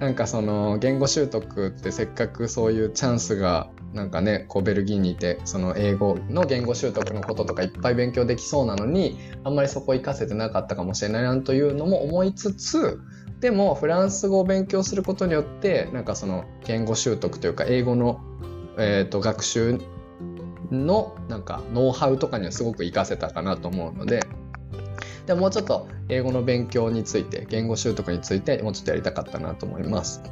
[0.00, 13.00] なんかその言語習得ってせっかくそういうチャンスがなんかねこうベルギーにいてその英語の言語習得のこととかいっぱい勉強できそうなのにあんまりそこ活かせてなかったかもしれないなというのも思いつつ
[13.40, 18.20] でもフランス語を勉強することによってなんかその言語習得というか英語の、
[18.78, 19.78] えーと、学習
[20.70, 24.26] のなんかノウハウとかにはすごく活かせたかなと思うので
[25.26, 30.22] でもうちょっと英語の勉強について言語習得についてもうちょっとやりたかったなと思います。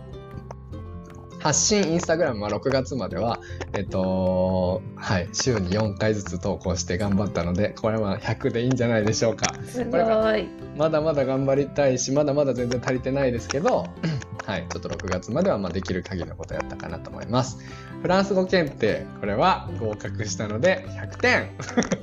[1.46, 3.38] 発信インスタグラムは6月までは、
[3.72, 9.54] えっと、はい、週に4回ずつ投稿して頑張ったので、これは100でいいんじゃないでしょうか。
[9.64, 9.96] すご
[10.37, 10.48] い。
[10.76, 13.87] まだまだ頑張りたいし、まだまだ全然足りてないですけど、
[14.44, 17.59] はい、ちょっと6月まではまできる限りのことやったかなと思います。
[18.02, 21.56] フランス語検定、これは合格したので100点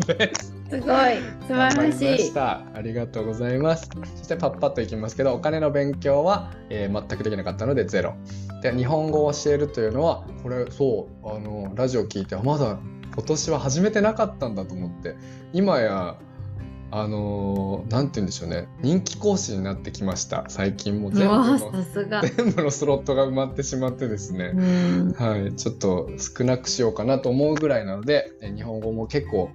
[0.07, 0.53] です。
[0.69, 1.17] すごい。
[1.47, 2.31] 素晴らしい。
[2.39, 3.89] ありがとうございます。
[4.17, 8.15] そしてパッパッといきますけどお金の勉強は、えー、全くできなかったのでゼロ。
[8.61, 12.79] で日本語を教えるというのはこれそうあのラジオ聞いてまだ
[13.13, 15.15] 今年は始めてなかったんだと思って
[15.51, 16.17] 今や
[16.95, 18.67] あのー、なんて言うんでしょうね。
[18.81, 20.45] 人気講師になってきました。
[20.47, 21.57] 最近も全部の
[22.21, 24.53] 全部のスロットが埋まってしまってですね、
[25.17, 29.49] はい、ちょっと少なくしようかなと思うぐらいなので日本語も結構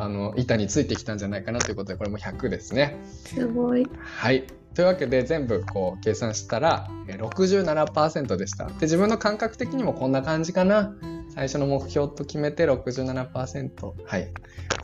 [0.00, 2.96] あの板についてきたんじゃないかなということでこれも100ですね。
[3.04, 3.84] すごい。
[4.00, 8.66] はいというわけで全部こう計算したら67%でした。
[8.66, 10.94] で自分の感覚的にもこんな感じかな。
[11.34, 13.92] 最初の目標と決めて67%。
[14.04, 14.28] はい。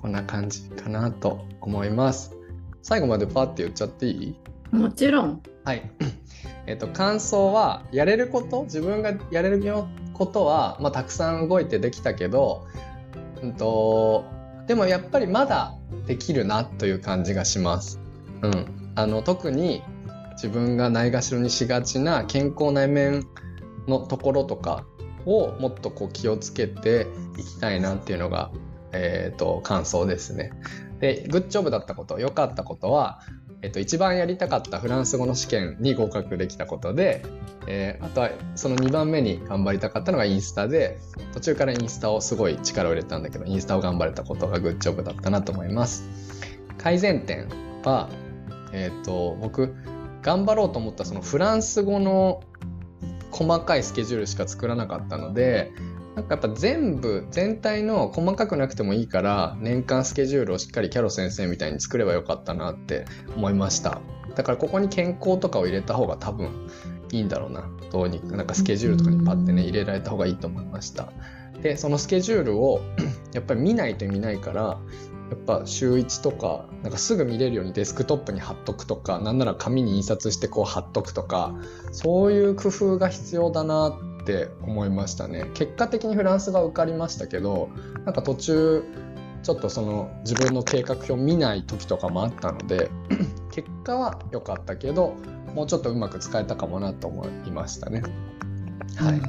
[0.00, 2.35] こんな感じかなと思います。
[2.83, 4.37] 最後までパーって言っちゃっていい？
[4.72, 5.42] もちろん。
[5.64, 5.90] はい。
[6.66, 8.64] えっと、感想は、やれること？
[8.64, 9.62] 自分がやれる
[10.12, 12.66] ことは、まあ、たくさん動いてできたけど、
[13.42, 14.24] うんと、
[14.66, 15.74] でもやっぱりまだ
[16.07, 18.00] できるなという感じがします。
[18.42, 18.92] うん。
[18.94, 19.83] あの、特に
[20.33, 23.27] 自分がないがしろにしがちな健康内面
[23.87, 24.85] のところとか
[25.27, 27.07] をもっとこう気をつけて
[27.38, 28.50] いきたいなっていうのが、
[28.92, 30.53] えっ、ー、と、感想ですね。
[31.00, 33.20] で、グッジョブだったこと、良かったことは、
[33.64, 37.24] えっと、一番やりたかったフランス語の試験に合格できたことで、
[37.66, 40.98] えー、あとはその2番目に頑張りたかったのがインスタで
[41.33, 46.05] 途中からインスタをすごい力を入れたんだけどインスタを頑張れたことがグッジョブだったなと思います。
[46.77, 47.48] 改善点
[47.85, 48.11] は、
[48.72, 49.74] えーと、僕
[50.20, 52.42] 頑張ろうと思ったそのフランス語の
[53.31, 55.72] 細かいスケジュールしか作らなかったので
[56.14, 63.05] なんかやっぱ全部全体の細かくなくてもいいから年間スケジュールをしっかりキャロ先生みたいに作ればよかったなって
[63.37, 64.00] 思いました。
[64.35, 66.68] だからここに健康とかを入れた方が多分
[67.11, 67.68] いいんだろうな。
[67.90, 71.12] どうにかなんかスケジュールとかにパッてね入れられた方がいいと思いました。
[71.64, 72.83] でそのスケジュールを
[73.33, 74.79] やっぱり見ないと見ないからや
[75.35, 81.55] っぱ週1とかなんかすぐ見れるようにデスクトップに貼っとくとかなんなら紙に印刷してこう貼っとくとか
[81.90, 85.50] そういう工夫が必要だなって思いましたね。
[85.55, 87.70] 結果的にフランスが受かりましたけど
[88.05, 88.85] なんか途中
[89.42, 92.90] ちょっとその自分の計画表見ない時とかもあったので
[93.53, 95.14] 結果は良かったけど
[95.55, 98.03] もうちょっとうまく使えたかもなと思いましたね。
[98.96, 99.20] はい、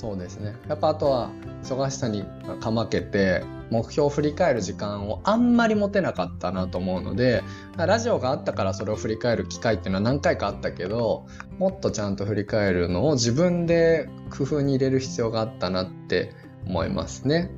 [0.00, 1.28] そうですねやっぱあとは
[1.62, 2.24] 忙しさに
[2.60, 7.42] かまけて目標を振り返る時間をあんまり持てなかったなと思うので
[7.76, 11.26] ラジオがあったからそれを振り返る機会っていうのは何回かあったけど
[11.58, 16.32] もっとちゃんと振り返るのを自分で工夫に入れる必要があったなって
[16.66, 17.50] 思いますね。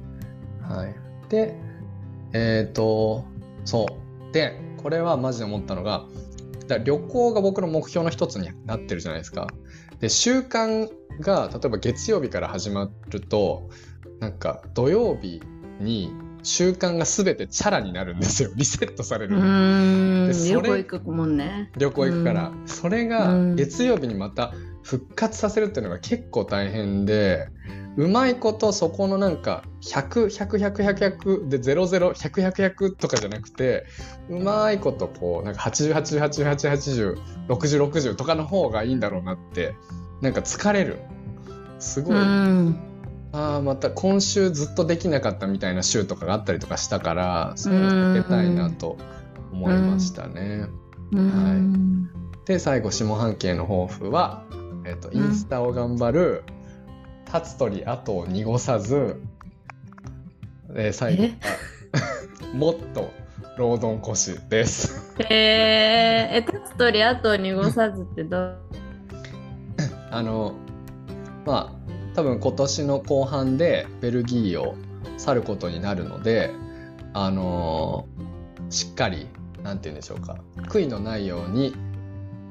[0.62, 0.94] はい、
[1.28, 1.54] で
[2.32, 3.24] えっ、ー、と
[3.64, 3.86] そ
[4.30, 6.06] うでこれはマジで思ったのが
[6.84, 9.46] 旅行が僕の目標の一つになってるじゃないですか。
[10.02, 13.70] で習慣が例えば月曜日から始まると
[14.18, 15.40] なんか土曜日
[15.78, 16.12] に
[16.42, 18.50] 習慣が全てチャラになるんですよ。
[18.56, 21.70] リセットされる旅行行くもんね。
[21.78, 22.52] 旅行行くから。
[22.66, 33.84] それが月曜日にまた復活させるっていうのが結構大変でうまいことそこのなんか100100100100で00100100100とかじゃなくて
[34.30, 39.74] うまいことこうなんか808080806060とかの方がいいんだろうなって
[40.20, 41.00] なんか疲れる。
[41.78, 42.72] すごい、あ
[43.32, 48.98] あまた今週ずっとできなかったみたいな週とかがあったりとかしたからそういうの避けたいなと
[49.52, 50.68] 思いましたね。
[51.12, 51.98] は
[52.44, 54.44] い、で最後下半径の抱負は、
[54.84, 56.44] えーと、インスタを頑張る
[57.32, 59.20] 立つ鳥後を濁さず、
[60.68, 61.30] で最後は
[62.54, 63.10] もっと
[63.56, 65.14] ロードン腰です。
[65.18, 68.58] えー、え立つ鳥後を濁さずってどう？
[70.12, 70.54] あの
[71.46, 74.74] まあ多分今年の後半でベルギーを
[75.16, 76.50] 去ることになるので、
[77.14, 79.26] あのー、しっかり
[79.62, 80.36] 何て言うんでしょうか
[80.68, 81.74] 悔いのないように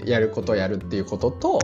[0.03, 1.59] やることをやるっていうことと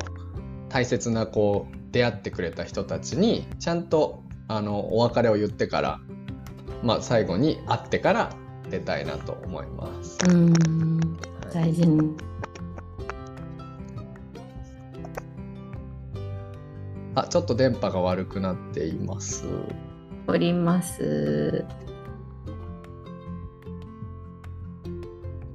[0.69, 6.00] 大切なこう出会ってくれた人たちにちゃんとあのお別れを言ってから、
[6.84, 8.30] まあ、最後に会ってから
[8.69, 10.17] 出たいなと思います。
[10.30, 10.54] うん
[11.54, 12.15] 大事に
[17.15, 19.47] あ、ちょっと電波が悪くなっています。
[20.28, 21.65] おります。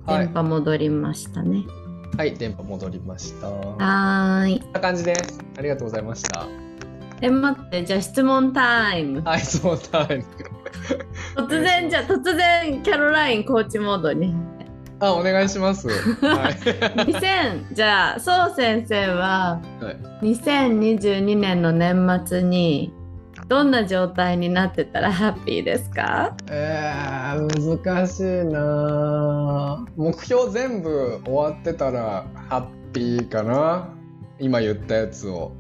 [0.08, 1.58] 電波戻りましたね。
[1.58, 1.81] はい、
[2.16, 3.48] 電波戻りました。
[3.48, 4.60] はい。
[4.60, 5.40] こんな感じです。
[5.58, 6.46] ありがとうございました。
[7.20, 9.22] え、待って、じゃあ質問タイム。
[9.22, 10.24] はい、質問タイム。
[11.36, 14.34] 突然、じゃあ突然、キャロラインコーチモードに。
[15.00, 15.88] あ、お願いします。
[15.88, 15.96] はい、
[16.54, 19.90] 2000じゃあそう先生は、は
[20.22, 22.92] い、2022年の年末に
[23.52, 26.34] どんな状態になってたらハッピーですか？
[26.50, 29.84] えー、難しいな。
[29.94, 33.90] 目標全部終わってたらハッピーかな？
[34.38, 35.52] 今言ったやつを。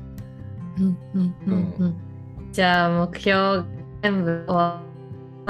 [2.50, 3.64] じゃあ目標
[4.02, 4.82] 全部終わ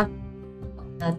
[0.02, 1.16] って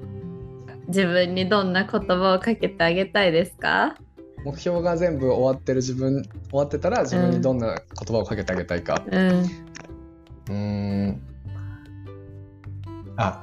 [0.87, 3.95] 自分にどんな言葉をかけてあげたいですか？
[4.43, 7.83] 目標が全部終わってる自分終わってたら自分にどんな言
[8.13, 9.01] 葉をかけてあげたいか。
[9.09, 9.45] うん
[10.49, 11.21] うん。
[13.17, 13.41] あ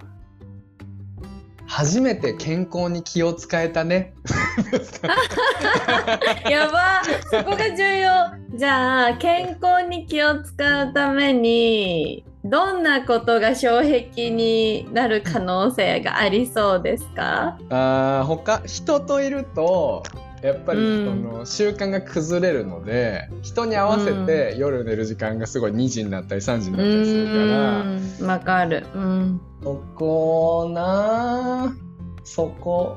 [1.67, 4.13] 初めて健康に気を使えたね。
[6.51, 7.03] やば。
[7.31, 8.11] そこが重要。
[8.59, 17.57] じゃあ健康に気を使うためにどんなことが障壁になる可能性がありそうですか？
[17.71, 20.03] あ他人といると
[20.43, 31.77] やっぱりその習慣が崩れるので、うん、人に合わせて夜寝る時間がすごい2時になったり3時になったりするからわかる、うん、そこな
[32.25, 32.97] そこ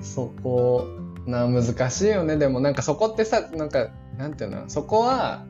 [0.00, 0.88] そこ
[1.26, 2.36] な難しいよね。
[2.36, 4.68] でもなんかそこってさなんかなんていうの？
[4.68, 5.44] そこは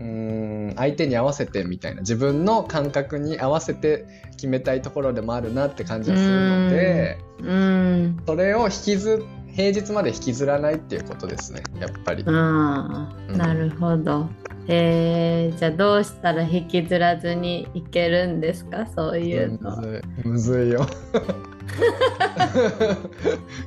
[0.00, 8.22] うん相手に合わせてみたいな自分の感覚に合わせて決めたいところでもあるなって感じがするのでうん。
[8.26, 9.24] それを引きず
[9.54, 12.24] 平日まで引きずらないっていうことですねやっぱり。
[12.26, 14.28] あうん、なるほど。
[14.68, 18.86] えー、じゃあどうしたら引きずらずにいけるんですか？
[18.86, 19.76] そういうの。
[19.76, 20.86] むずいむずいよ。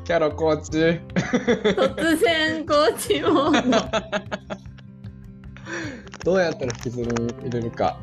[0.05, 0.71] キャロコーチ。
[1.13, 3.77] 突然コーチモード。
[6.31, 7.09] どうやったら引きずり
[7.43, 7.97] 入れるか。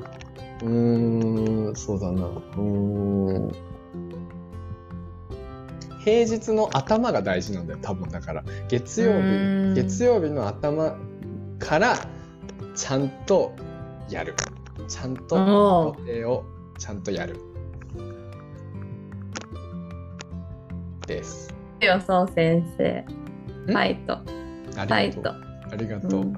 [0.63, 2.27] うーん、そうだな。
[2.27, 2.61] うー
[3.49, 3.53] ん。
[6.05, 8.45] 平日の頭が大事なんだよ、多分だから。
[8.69, 10.97] 月曜日、月曜日の頭
[11.59, 11.97] から
[12.75, 13.53] ちゃんと
[14.09, 14.35] やる。
[14.89, 16.45] ちゃんと予定を
[16.79, 17.37] ちゃんとやる。
[21.07, 21.55] です。
[21.81, 23.05] よ、そう先生。
[23.67, 24.17] ファイト。
[24.17, 25.52] ファイト。
[25.73, 26.21] ありがとう。
[26.21, 26.33] うん、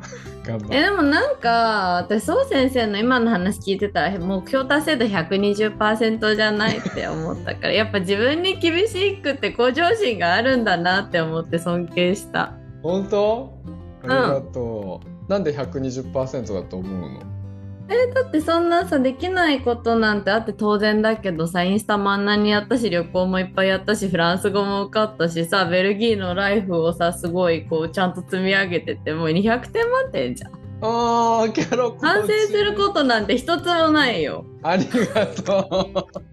[0.45, 12.55] 頑張えでもなんか私そう先生の今の話聞いてたら目標達成度120%じゃないって思ったから やっぱ自分に厳しくて向上心があるんだなって思って尊敬した。
[12.83, 13.59] 本当？
[14.03, 15.09] ありがとう。
[15.09, 17.21] うん、なんで120%だと思うの？
[17.89, 36.25] えだってそんなさできないことなんてあって当然だけどさインスタもあんなにやったし旅行もいっぱいやったしフランス語も受かったしさベルギーのライフをさすごいこうちゃんと積み上げててもう200点満点じゃんあー、キャロ反省することなんて一つもないよありがとう。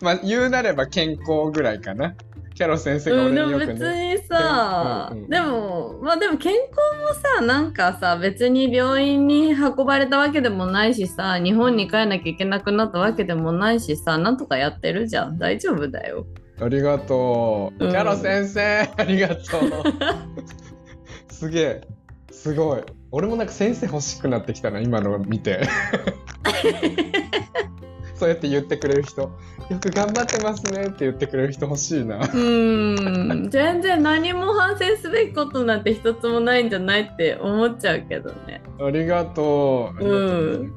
[0.00, 2.14] まあ、言うなれば健康ぐらいかな。
[2.58, 4.16] キャロ先生がうん、で俺にも別よくね。
[4.16, 6.64] にさ、うんうんでもまあでも健康
[7.00, 16.26] もさなんかさ別に病院に運ばれたわけでもないしさ日本に帰んなきゃいけなくなったわけでもないしさなんとかやってるじゃん大丈夫だよ
[16.60, 17.84] ありがとう。
[17.84, 19.40] うんキャロ先生、ありがとう。
[21.30, 21.80] すげえ。
[22.32, 22.82] すごい。
[23.12, 25.60] 俺もなんか先生欲しくなってきたな、今のを見て。
[28.18, 29.22] そうやって言ってくれる人。
[29.22, 29.30] よ
[29.80, 32.16] く頑張ってますねって言ってくれる人欲しいな。
[32.16, 40.04] うーん全然何も反省すべきことなんて一つもないんじゃないって思っちゃうけどねありがとう。
[40.04, 40.74] うん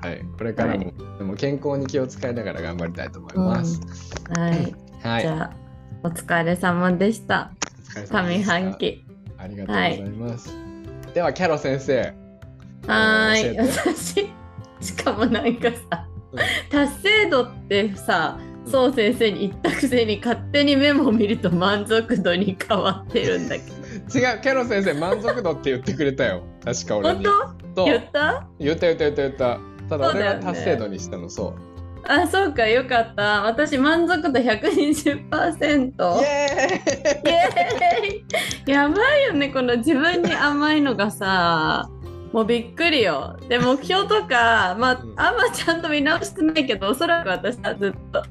[0.00, 3.80] はい、これからも、はでも健康に気を使いながら頑張りたいと思います。
[4.36, 5.22] はい、はい。
[5.22, 5.50] じゃあ
[6.02, 7.50] お疲れ様でした
[8.10, 9.04] 上半期
[9.38, 10.54] ありがとうございます。
[11.14, 12.14] では、キャロ先生。
[12.86, 14.28] はーい私
[14.80, 16.13] しかもなんかさうん
[16.70, 23.74] 達成度ってさそう先生に言ったくせに勝手にメモを見ると満足度に変わってるんだけど。
[24.18, 26.42] 違う、キャロ先生、満足度って言ってくれたよ。
[26.64, 27.24] 確か俺本に。
[27.24, 27.30] 当？
[27.76, 27.84] そう。
[27.86, 28.46] 言った？
[28.58, 29.60] 言った言った言った言った。
[29.88, 31.54] ただ俺は達成度にしたの、そう。
[32.06, 33.42] あそうかよかった。
[33.44, 36.68] 私満足度120%イエー
[37.28, 37.30] イ。
[37.30, 38.70] イエーイ。
[38.70, 41.88] やばいよねこの自分に甘いのがさ
[42.34, 48.24] もうびっくりよで目標とかまあうんあんまちゃんと見直してないけどおそらく私はずっと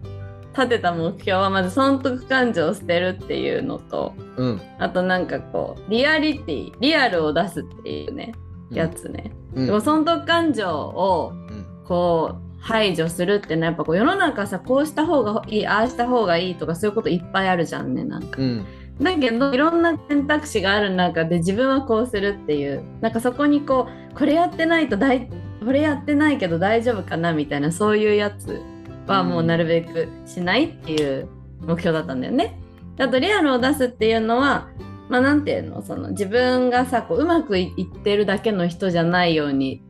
[0.51, 4.62] 立てた目標はまず損得感情を捨てるっていうのとうん。
[4.78, 8.34] あとなんかこうリアリティリアルを出すっていうね
[8.72, 9.66] やつね、うん。
[9.68, 18.41] でも損得感情をうんこう排除するってのはやっぱこう世の中さこうした方がいいああした方がいいとかそういうこといっぱいあるじゃんねなんか。
[18.41, 18.66] うん。
[19.02, 25.30] だけどいろんな選択肢がある中で自分はこうするっていうなんかそこにこうこれやってないと大
[25.64, 28.62] これやってないけど大丈夫かなみたいなそういうやつ
[29.08, 31.28] はもうなるべくしないっていう
[31.62, 32.60] 目標だったんだよね。
[33.00, 34.70] あとリアルを出すっていうのは
[35.10, 39.82] まあなんていうのその自分がさこううまくいってるだけの人じゃないように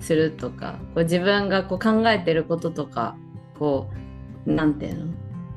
[0.00, 3.16] するとかこう自分がこう考えてることとか
[3.58, 3.90] こ
[4.46, 5.12] うなんていうの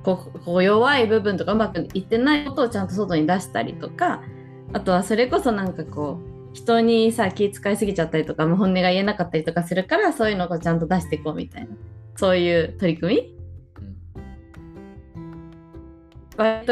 [0.06, 4.22] こうこう弱い部分とかうまくいってないことをちゃんと外に出したりとか
[4.72, 6.20] あとはそれこそなんかこ
[6.52, 11.70] う人にさ気遣いすぎちゃったりとかもう本音が言えなかったりとかするからそういうのをちゃんと出していこうみたいな
[12.16, 13.36] そういう取り組み？
[16.38, 16.68] 割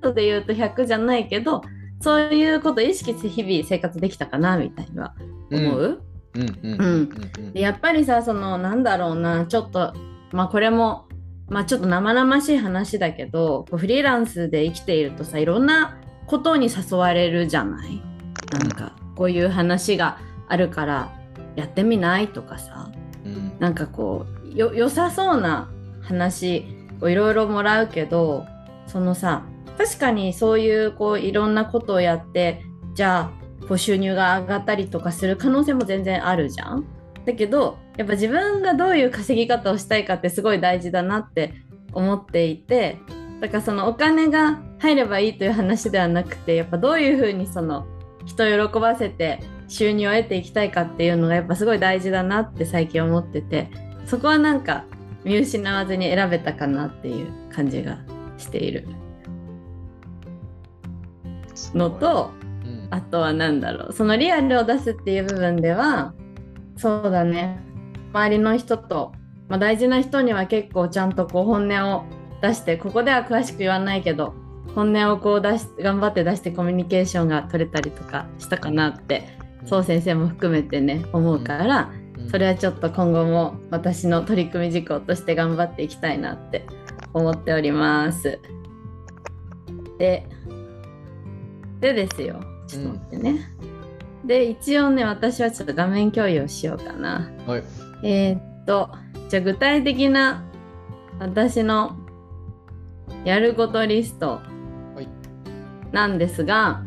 [0.00, 1.62] とで言うと100じゃないけど
[2.00, 5.14] そういうことを意識して日々生活できたかなみたいには
[5.52, 6.00] 思う、
[6.34, 6.40] うん。
[6.40, 6.58] うん。
[6.62, 6.72] うん。
[6.72, 7.52] ううんん。
[7.52, 9.92] でやっぱりさそのなんだろうなちょっと
[10.32, 11.06] まあこれも
[11.50, 18.00] まあちょっと生々しい話だけどこうフリーランスで生きているとさいろんなことに誘われるじゃない？
[18.52, 21.10] なんかこういう話があるから
[21.56, 22.90] やってみないとかさ
[23.24, 23.52] うん。
[23.58, 25.70] なんかこうよ良さそうな
[26.02, 26.64] 話
[27.00, 28.46] をいろいろもらうけど
[28.86, 29.42] そのさ
[29.76, 32.62] 確かにそういうこういろんなことをやって
[32.94, 33.30] じゃ
[33.62, 36.84] あこう収入が上がったりとかする可能性も全然あるじゃん？
[37.24, 41.52] だけどやっぱ自分がどういう稼ぎ方をしたいかってすごい大事だなって
[41.92, 42.96] 思っていて
[43.42, 47.86] だからそのお金が入ればいいという話ではなくてやっぱどういうふうにその
[48.24, 53.68] 人を喜ばせて収入を得ていきたいかっていうのがやっぱすごい大事だなって最近思ってて
[54.06, 54.86] そこはなんか
[55.22, 57.98] 見失わずに選べたかなっていう感じが
[58.38, 58.88] している。
[61.74, 62.30] のと
[62.64, 62.88] うん。
[62.90, 63.92] あとは何だろう。
[63.92, 66.14] そのリアルを出すっていう部分では
[66.78, 67.69] そうだね
[68.12, 69.12] 周りの人と、
[69.48, 72.04] まあ、大事な人には結構ちゃんとこう本音を
[72.42, 74.34] 出してここでは詳しく言わないけど
[74.74, 82.00] 本音をこう出し頑張って出してコミュニケーションが取れたりとかしたかなってそう先生も含めてね思うから、うん
[82.30, 86.64] それはちょっと今後も私の取り組み事項として頑張っていきたいなって
[87.12, 88.38] 思っております。
[89.98, 90.26] で、
[91.80, 92.40] でですよ。
[92.68, 93.50] ちょっと待ってね。
[94.24, 97.30] で、一応ね、私はちょっと画面共有をしようかな。
[97.46, 97.64] はい。
[98.02, 98.90] えーっと、
[99.28, 100.44] じゃあ具体的な
[101.18, 101.96] 私の
[103.24, 104.40] やることリスト
[104.94, 105.08] はい
[105.92, 106.82] なんですが、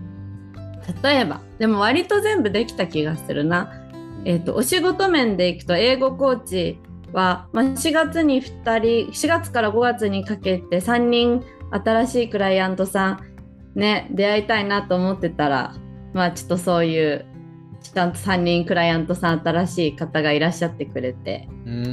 [1.03, 3.80] 例えば、でも割と全部できた気がするな。
[4.26, 6.80] えー、とお仕事面でいくと英語コーチ
[7.11, 13.20] は、まあ、4月に2人4月から5月にかけて3人新しいクライアントさん
[13.76, 15.76] ね出会いたいなと思ってたら
[16.14, 17.26] まあちょっとそういう
[17.93, 21.47] ちちゃんと3人クライアントさん新しい方がいらっしゃってくれて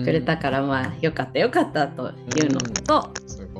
[0.05, 3.13] くれたからまあよかったよかったというのと、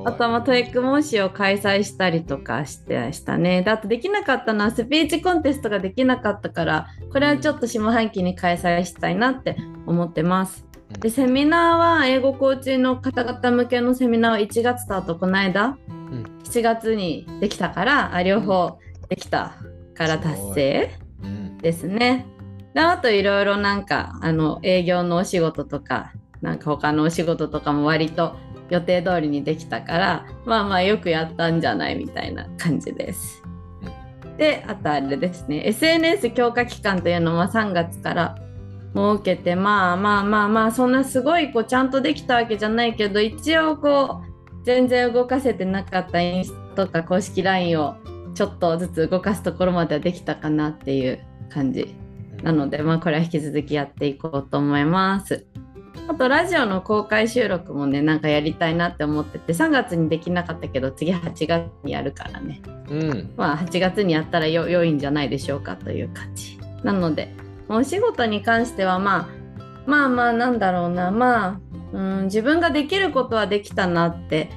[0.07, 10.67] あとはまあトエック模試を開催したりとかしてしたねであとできなかったのはスピーチコンテストができなかったからこれはちょっと下半期に開催したいなって思ってます。
[10.99, 18.79] でセミナーは英語コーチの方々向けのセミナーは1月スタートこの間、うん、7月にできたからあ両方
[19.09, 19.55] できた
[19.95, 21.10] から達成
[21.61, 22.27] ですね。
[22.75, 28.37] であといろいろなんかあの営業のお仕事とかなんか他のお仕事とかも割と
[28.71, 33.43] 予定通りにできたからまあまあよくやったんじゃないみたいな感じです。
[34.37, 38.37] であとあれですね SNS 強化期間というのは3月から
[38.95, 47.97] 設けてまあまあまあまあそんなすごいこうちゃんとできたわけじゃないけど一応こう全然動かせてなかったインスタとか公式 LINE を
[48.35, 51.21] ちょっとずつ動かすところまではできたかなっていう
[51.51, 51.95] 感じ。
[52.43, 55.47] なのでまあこれは引き続きやっていこうと思います。
[56.09, 67.33] あとラジオの公開収録もねなんかやりたいなって思ってて3月にできなかったけど次8月にやるからね、うん、まあ8月にやったら良いんじゃないでしょうかという感じなので
[67.69, 69.29] お仕事に関してはまあ
[69.87, 71.11] まあまあなんだろうな。
[71.11, 71.61] まあ
[71.93, 74.49] うん自分ができることはできたなって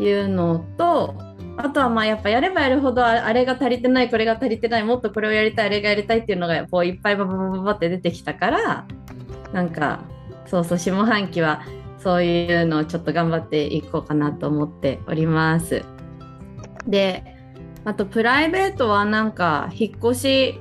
[0.00, 1.16] いうのと
[1.56, 8.86] あとはまあやっぱやればやるほどあれが足りてないこれが足りてないもっとこれをやりたいあれがやりたいっていうのがこういっぱいバババババって出てきたから
[9.52, 10.00] なんか
[10.46, 11.62] そうそう下半期は
[11.98, 15.84] そういうのをちょっと頑張っていこうかなと思っております。
[16.86, 17.24] で
[17.84, 20.60] あとプライベートはなんか引っ越し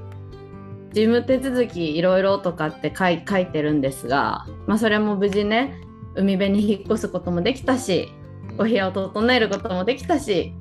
[0.94, 5.74] 事務手続きいろいろとかって書い書いてるんですが、まあ、それも無事ね
[6.16, 8.12] 海辺に引っ越すこともできたし
[8.58, 10.54] お部屋を整えることもできたし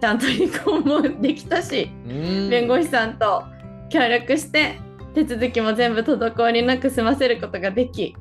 [0.00, 3.44] ちゃんと離婚もできたし弁護士さんと
[3.90, 4.80] 協力して
[5.14, 8.14] 手続きも全部滞りなく済ませることができ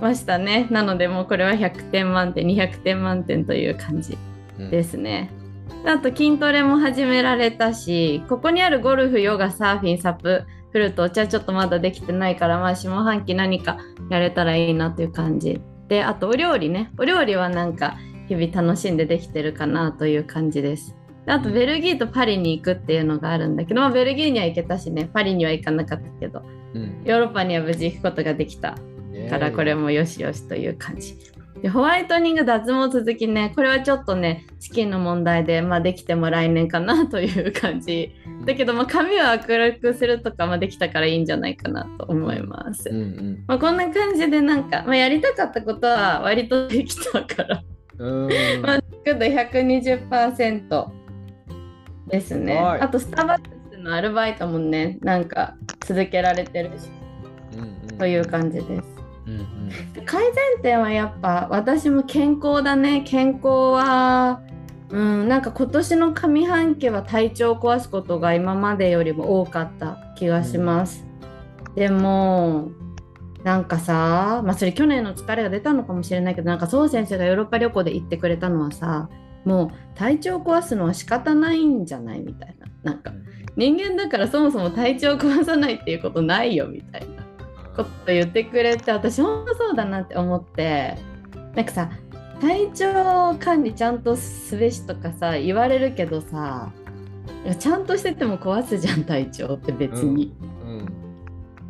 [0.00, 0.66] ましたね。
[0.70, 4.18] なのでもうこれは100点満点200点満点という感じ
[4.58, 5.30] ですね。
[5.36, 5.42] うん
[5.84, 13.78] あと筋トレも始められたしここにあるゴルフヨガサーフィンサップフルートお茶ちょっとまだできてないからまあ下半期何か
[14.08, 15.60] やれたらいいなという感じ。
[15.88, 16.90] であとお料理ね。
[16.98, 17.96] お料理はなんか
[18.36, 20.94] 日々楽しんでできてるかなという感じです。
[21.26, 26.42] あとベルギーとパリに行くっていうのがあるんだけど、まあ、ベルギーには行けたしねパリには行かなかったけど、
[26.74, 28.76] うん、ヨーロッパには無事行くことができた。
[29.28, 31.16] からこれもよしよしという感じ。
[31.60, 38.10] でホワイトニング脱毛続きねこれはちょっとね資金の問題で、まあ、できても来年かなという感じ。
[38.44, 47.62] だけど、まあ、髪を明るくするとか、まあ、できたからいいんじゃないかなと思います、うんうん、まあ、こんな感じでなんか、まあ、やりたかったことは割とできたから
[47.98, 50.86] まあ、120%
[52.08, 52.58] ですね。
[52.58, 55.54] あとスターバックスのアルバイトもねなんか
[55.86, 56.88] 続けられてるし、
[57.54, 58.82] うんうん、という感じです。
[59.24, 63.02] うんうん、改善点はやっぱ私も健康だね。
[63.06, 64.42] 健康は
[64.92, 71.06] うんなんか今年の上半期は体調を壊すことが今までよりも多かった気がします、
[71.68, 72.70] うん、でも
[73.44, 79.08] なんかさまあそれ去年の疲れが出たのかもしれないけどなんかそう先生がヨーロッパ旅行で行ってくれたのはさ
[79.44, 82.92] もう体調壊すのは仕方ないんじゃないみたいな。
[82.92, 83.12] なんか
[83.56, 87.22] 人間だからそもそも体調を壊さないっていうことないよみたいな。
[87.76, 90.96] こと言ってくれて私本当そうだなって思って。
[91.54, 91.90] なんかさ
[92.40, 96.72] 体調管理ちゃんとすべしとかさ言われるけどさ
[97.58, 100.51] ちゃんとしてても壊すじゃん体調って別に、うん、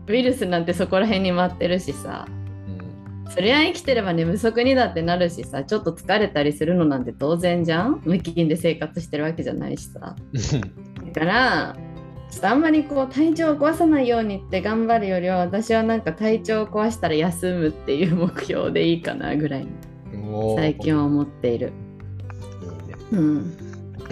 [0.06, 5.64] ウイルスなんてそこら辺に待ってるしさ、うん、そりゃ生きてれば寝不足にだってなるしさ。
[5.64, 8.02] ちょっと疲れたりするのなんて当然じゃん。
[8.04, 10.16] 無菌で生活してるわけじゃないしさ。
[11.14, 11.76] だから
[12.30, 19.70] ちょっとあんまりこう体調を壊さないようにって頑張るよりは私はなんか体調を壊したら休むっていう目標でいいかなぐらいに
[20.56, 21.72] 最近は思っている。
[23.12, 23.56] うん、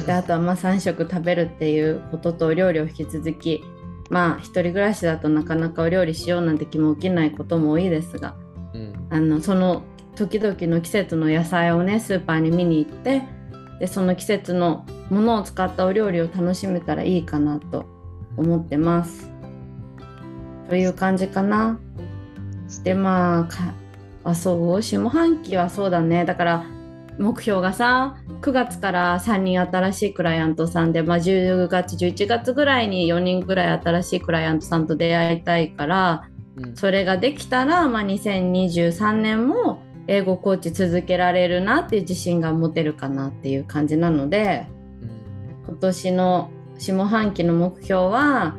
[0.05, 3.65] であとはまあ3食食べるっていうこととお料理を引き続き
[4.11, 8.35] まあ一人暮らしだとなかなかお料理しようなんて気も起きないことも多いですが、
[8.75, 9.85] うん、あのその
[10.17, 13.23] 時々の季節の野菜をねスーパーに見に行って
[13.79, 17.87] でその季節のものを使ったお料理を楽しめたらいいかなと
[18.37, 19.31] 思ってます。
[20.69, 21.81] という感じかな。
[22.85, 26.67] でまああそう下半期はそうだねだから
[27.21, 44.67] 目標がさ9月から3人新しいクライアントさんで、まあ、10月11月ぐらいに4人ぐらい新しいクライアントさんと出会いたいから、うん、それができたら、まあ、2023年も英語コーチ続けられるなっていう自信が持てるかなっていう感じなので、
[45.03, 48.57] うん、今年の下半期の目標は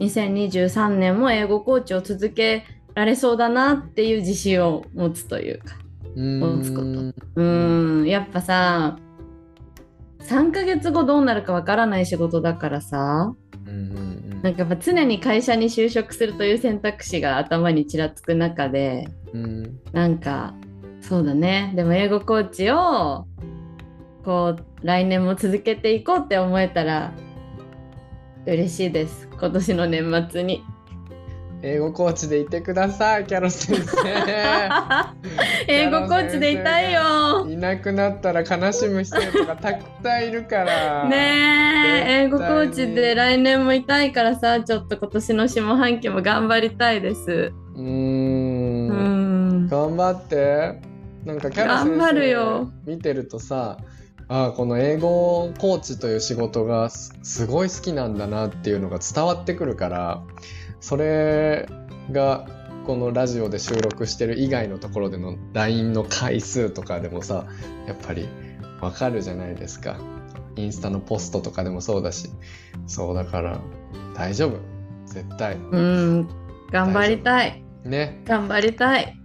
[0.00, 5.76] 2023年も英語コーチを続けられそうだなっていう自信を持つというか
[6.16, 8.98] 持つことうんやっぱさ
[10.20, 13.34] 3ヶ月後どうなるかわからない仕事だからさ
[14.42, 20.54] なんかやっぱ常に会社に就職するという選択肢が頭にちらつく中で、うん、なんか
[21.02, 21.72] そうだね。
[21.76, 23.26] でも英語コーチを
[24.24, 27.12] こう来年も続けていこうって思えたら
[28.46, 29.28] 嬉しいです。
[29.30, 30.62] 今年の年末に。
[31.62, 33.98] 英語コーチでいてくださいキャロ先生。
[35.68, 37.46] 英語コーチでいたいよ。
[37.48, 41.04] いなくなったら悲しむ人とかたくさんいるから。
[41.08, 47.52] ねえ英語コーチで来年もいたいからさちょっと今年の下半期も頑張りたいです。
[47.76, 49.68] うん。
[49.68, 50.80] 頑張って。
[51.24, 53.76] なんかキャロ先生見てるとさ
[54.28, 60.22] あこの英語コーチという仕事がすごい好きなんだなっていうのが伝わってくるから
[60.80, 61.68] それ
[62.10, 62.46] が
[62.86, 67.46] このラジオで収録してる以外のところでの LINE の回数とかでもさ
[67.86, 68.28] やっぱり
[68.80, 69.98] わかるじゃないですか。
[70.56, 72.30] インスタのポストとかでもそうだし。
[72.86, 73.60] そうだから
[74.14, 74.58] 大丈夫。
[75.06, 75.54] 絶対。
[75.54, 76.28] うん。
[76.70, 77.62] 頑張りたい。
[77.84, 78.22] ね。
[78.24, 79.16] 頑張りたい。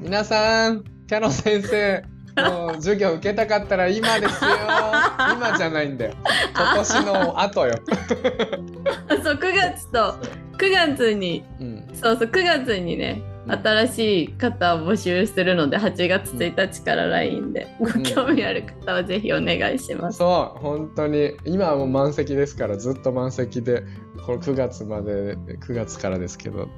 [0.00, 2.04] 皆さんキャロ先生
[2.40, 4.50] もう授業受けたかったら今ですよ。
[4.50, 5.21] 今
[5.62, 6.14] じゃないんだよ。
[6.54, 7.74] 今年の後よ。
[9.22, 10.16] そう9月と
[10.58, 17.68] 9月に、うん、そうそう9月にね新しい方を募集するので8月1日から LINE で。
[17.78, 21.32] ご興味ある方はぜひお願いします、うん、そう本当に。
[21.44, 23.84] 今はもう満席ですからずっと満席で
[24.26, 26.68] この9月まで9月からですけど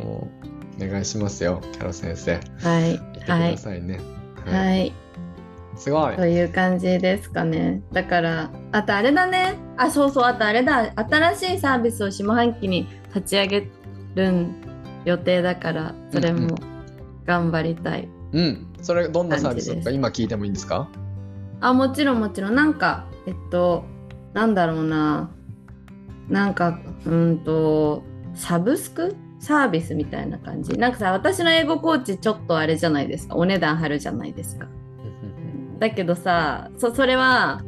[0.00, 0.28] も
[0.78, 2.34] うお願いしますよキャロ先生。
[2.34, 2.98] はい。
[3.14, 4.00] てくださいね、
[4.44, 4.54] はい。
[4.54, 5.03] はい。
[5.76, 6.16] すごい。
[6.16, 7.82] という感じですかね。
[7.92, 9.54] だから、あとあれだね。
[9.76, 10.92] あ、そうそう、あとあれだ。
[10.96, 13.68] 新しいサービスを下半期に立ち上げ
[14.14, 14.46] る
[15.04, 16.56] 予定だから、それも
[17.24, 18.08] 頑張りたい。
[18.32, 19.90] うん、うん、それどんなサービスか？
[19.90, 20.88] 今聞いてもいいんですか？
[21.60, 22.54] あ、もちろんもちろん。
[22.54, 23.84] なんか、えっと、
[24.32, 25.30] なんだろうな。
[26.28, 28.02] なんか、うんと、
[28.34, 29.16] サブスク？
[29.40, 34.66] サービスみたいな感じなんかさ私の英語コーチちょっとあれじゃないですかお値段張るじゃないですか
[35.84, 37.62] だけどさそそれは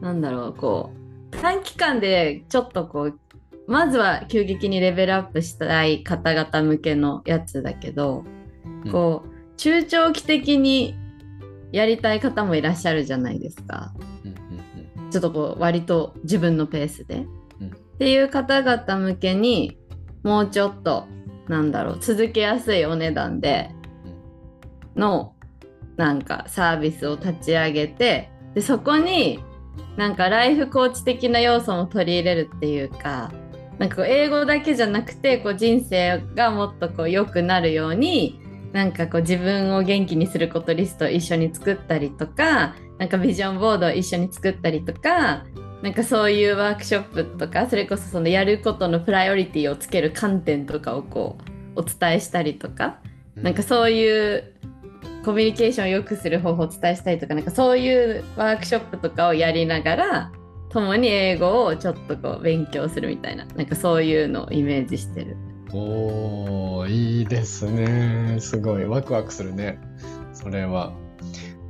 [0.00, 0.90] なんだろうこ
[1.32, 3.18] う短期間でちょっとこう
[3.66, 8.24] まずは急激にレベルアップしたい方々向けのやつだけど、
[8.84, 10.94] うん、こう中長期的に
[11.70, 13.92] やりたい方もいらっしゃるじゃないですか、
[15.10, 17.26] ちょっとこう割と自分のペースで、
[17.60, 19.76] うん、っていう方々向けに
[20.22, 21.06] もうちょっと
[21.48, 23.70] なんだろう続けやすいお値段で
[24.96, 25.34] の
[25.98, 29.40] なんかサービスを立ち上げてでそこに
[29.96, 33.30] なんかライフコーチ的な要素も取り入れるっていうか
[33.78, 38.40] なんか英語だけじゃなくてこう人生がもっとこう良くなるように
[38.72, 45.44] なんかこう自分を元気にすることリストを一緒に作ったりとかなんかビジョンボードを一緒に作ったりとか
[45.82, 51.38] なんかそういうワークショップとかそれこそそのやることのプライオリティをつける観点とかをこ
[51.76, 52.98] うお伝えしたりとか、
[53.36, 54.54] うん、なんかそういう
[55.28, 60.32] コミュニケーションを良くする方法をお伝えしたりとかなんかそういうワークショップとかをやりながら
[60.70, 65.36] 共に英語をちょっとこう勉強するみたいななんかそういうのをイメージしてる。
[65.70, 68.38] おーいいですね。
[68.40, 69.78] すごいワクワクするね。
[70.32, 70.94] それは。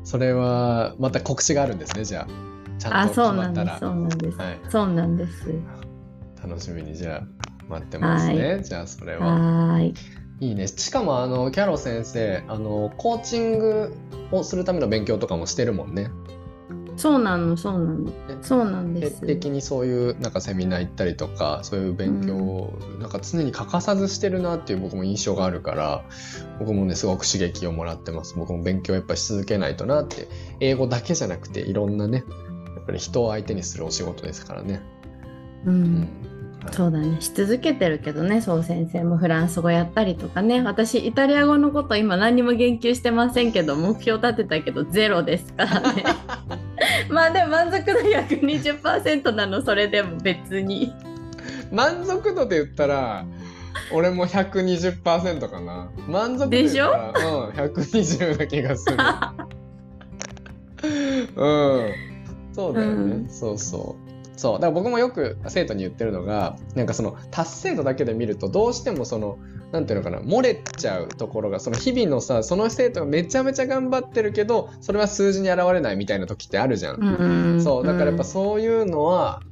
[0.04, 2.78] それはまた告知があるんですねじゃあ。
[2.78, 3.78] ちゃんと決まったら。
[3.80, 5.52] そうなんです、はい、そうなんです。
[6.40, 7.22] 楽しみにじゃあ
[7.68, 9.26] 待ってますね、はい、じゃあそれは。
[9.72, 9.92] はい
[10.40, 10.68] いいね。
[10.68, 13.94] しかもあのキャロ先生あのコーチング
[14.30, 16.10] をするための勉強とかもしてるもんね。
[16.96, 18.12] そうなのそうなの。
[18.42, 26.04] そうなんです的にそういうなんかセミナー行ったりとかそういう勉強をなんか常に欠かさずしてるなっていう僕も印象があるから
[26.58, 28.34] 僕もねすごく刺激をもらってます。
[28.36, 30.28] 僕も勉強やっぱし続けないとなって。
[30.60, 32.24] 英語だけじゃなくていろんなね
[32.88, 34.80] ぱり人を相手にするお仕事ですからね。
[35.66, 36.37] うん、うん
[36.72, 37.20] そうだね。
[37.20, 40.60] し続けてるけどねそう先生もフランス語やったりとかね。
[40.62, 46.04] 私イタリア語のこと今何も言及してませんけど目標立てたけどゼロですからね。
[47.10, 49.62] まあでも満足度120%なの。
[49.62, 50.92] それでも別に。
[51.72, 53.24] 満足度で言ったら
[53.92, 55.90] 俺も120%かな。
[56.06, 56.90] 満足度でしょ？
[56.90, 56.94] うん
[57.50, 58.96] 120な気がする。
[61.36, 61.92] うん。
[62.52, 64.07] そうだよね、うん、そうそう
[64.38, 64.52] そう。
[64.54, 69.38] だから僕もよく生徒に言ってるのがなんかその達成度だけで見るとどうしてもその
[69.72, 76.96] 何ていうのかな漏れちゃうところがその日々のさその生徒がめちゃめちゃ頑張ってるけどそれは数字に現れないみたいな時ってあるじゃん。
[77.00, 77.86] うん、そう。
[77.86, 79.42] だからやっぱそういうのは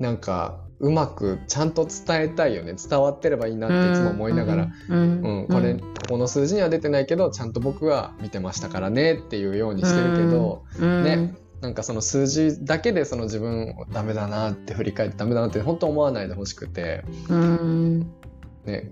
[0.00, 2.74] なんかうまくちゃんと伝えたいよね。
[2.74, 11.04] 伝わってればいいなっていつも思いながら、うんうんこれここの数字には出てないけどちゃんと僕は見てましたからねっていうようにしてるけど、うん。
[11.04, 18.00] ねなんかその数字だけでその自分ダメだなって振り返ってダメだなって本当思わないでほしくて、うん
[18.64, 18.90] ね、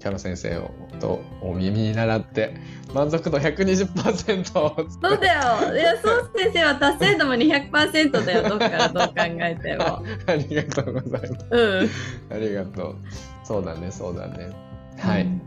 [0.00, 0.70] キャロ先生を
[1.00, 2.56] とお耳に習って
[2.94, 5.34] 満足度120%をそうだ
[5.68, 5.74] よ。
[5.74, 8.48] いや、そう先生は達成度も200%だよ。
[8.48, 10.02] どっからどう考えても。
[10.26, 11.46] ありがとうございます。
[11.50, 11.90] うん。
[12.30, 12.96] ありがとう。
[13.44, 14.50] そうだね、そうだね。
[14.98, 15.22] はい。
[15.22, 15.42] うん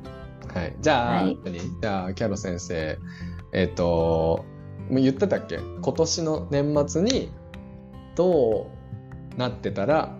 [0.55, 0.75] はい。
[0.79, 1.59] じゃあ、はい何？
[1.81, 2.97] じゃあ、キャロ先生、
[3.51, 4.45] えっ、と、
[4.89, 5.57] もう言ってたっけ？
[5.57, 7.29] 今年の年末に
[8.15, 8.69] ど
[9.35, 10.15] うなってたら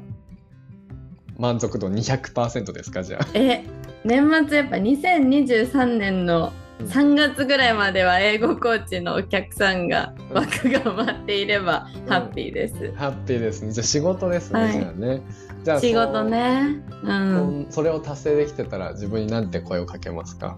[1.37, 3.03] 満足度200%ですか？
[3.03, 3.27] じゃあ。
[3.33, 3.63] え、
[4.03, 12.91] 年末やっぱ2023年の3月ぐらいまでは英語コーチのお客さんが枠が埋まっていればうんハッピーです。
[12.95, 13.71] ハッピーですね。
[13.71, 15.21] じゃあ仕事ですね、はいじゃあね。
[15.63, 16.83] じゃあ仕事ね。
[17.01, 17.07] う。
[17.07, 17.65] そう。
[17.69, 20.57] そそれを達成できてたら自分に何て声をかけますか？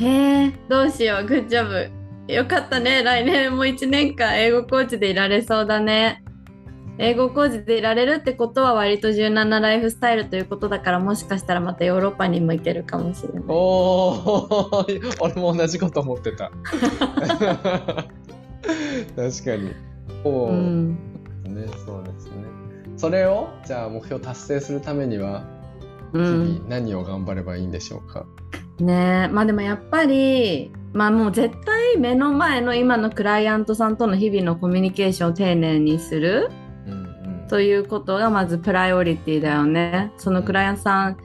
[0.00, 1.26] へえ、どうしよう。
[1.26, 1.90] グッジョブ。
[2.28, 3.02] よかったね。
[3.02, 6.22] 来年も1年間英語コーチでいられそうだね。
[6.98, 13.44] 英語コーチでいられるってことは割と柔軟なライフスタイルということだからもしかしたらまたヨーロッパにも行けるかもしれない。
[13.48, 14.84] おお
[15.20, 16.50] 俺も同じこと思ってた。
[16.60, 18.10] 確
[19.44, 19.72] かに。
[20.24, 20.90] おお、うん、
[21.44, 22.32] ねそうですね。
[22.96, 25.44] それをじゃあ目標達成するためには
[26.12, 26.54] 日うん。
[26.56, 28.26] 々何を頑張ればいいんでしょうか、
[28.80, 29.32] ねえ。
[29.32, 36.50] まあでもやっぱりまあもう絶対目の前の今のクライアントさんとの日々のコミュニケーションを丁寧にする
[36.86, 37.46] うんうん。
[37.48, 40.12] ということがまずプライオリティだよね。
[40.16, 41.16] そのクライアントさん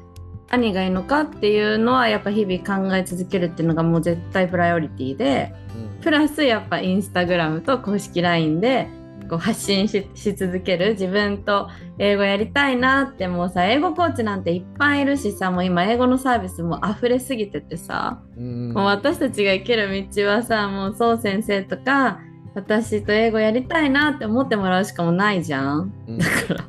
[0.51, 5.55] 何がいいのかっていうのはやっぱ日々考え続けるっていうのがもう絶対プライオリティで。
[6.01, 8.89] プラスやっぱインスタグラムと公式 LINE で
[9.34, 11.67] こう発信しし続ける自分と
[11.97, 18.73] 英語やりたいなってもうさ英語コーチなんていっぱいいるしさもう今英語のサービスも溢れすぎててさ、うん。
[18.73, 22.19] もう私たちが生きる道はさもうそう先生とか
[22.53, 25.91] 私と英語やりたいなって思ってもらうしかもないじゃん。
[26.07, 26.17] うん。
[26.19, 26.65] だから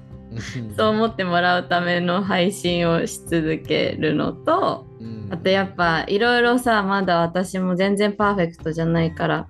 [0.77, 5.29] そう思ってもらうための配信をし続けるのとうん。
[5.31, 9.49] あとやっぱいろいろさまだ私も全然パーフェクトじゃないから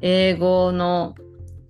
[0.00, 1.14] 英語の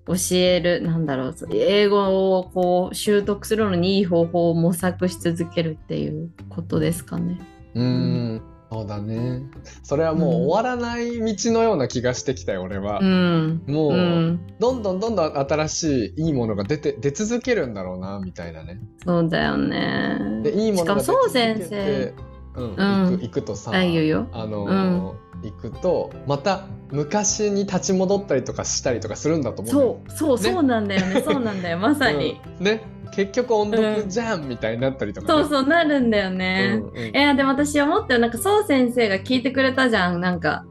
[0.06, 7.40] 教えるなんだろう英語をこう習得するのにいい方法を模索し続けるっていうことですかね。
[7.74, 8.42] うん。
[8.70, 9.42] そうだね。
[9.82, 18.80] それはもう終わらない道のような気がしてきたよ俺は、うん、もう、うん、どんどんどんどん新しいいいものが出て出続けるんだろうなみたいなね。
[19.04, 20.18] そうだよね。
[20.42, 22.14] でいいものがしかもそう出続け先て
[22.54, 22.60] 生。
[22.60, 22.74] うん。
[22.74, 23.10] うん。
[23.12, 24.28] 行く行くとさあ言うよ。
[24.32, 30.42] あのー行くとまた昔に立ち戻ったりとかしたりとかするんだと思うそうそう、ね。
[30.42, 31.22] そうなんだよね。
[31.26, 32.40] そうなんだよまさに。
[32.58, 32.64] うん。
[32.64, 32.82] ね。
[33.12, 36.80] 結局音読じゃん、みたいになったりとか、ね、そうそうなるんだよね。
[36.82, 37.16] うんうん。
[37.16, 38.20] いやでも私思ったよ。
[38.20, 40.20] なんかそう先生が聞いてくれたじゃん。
[40.20, 40.64] なんか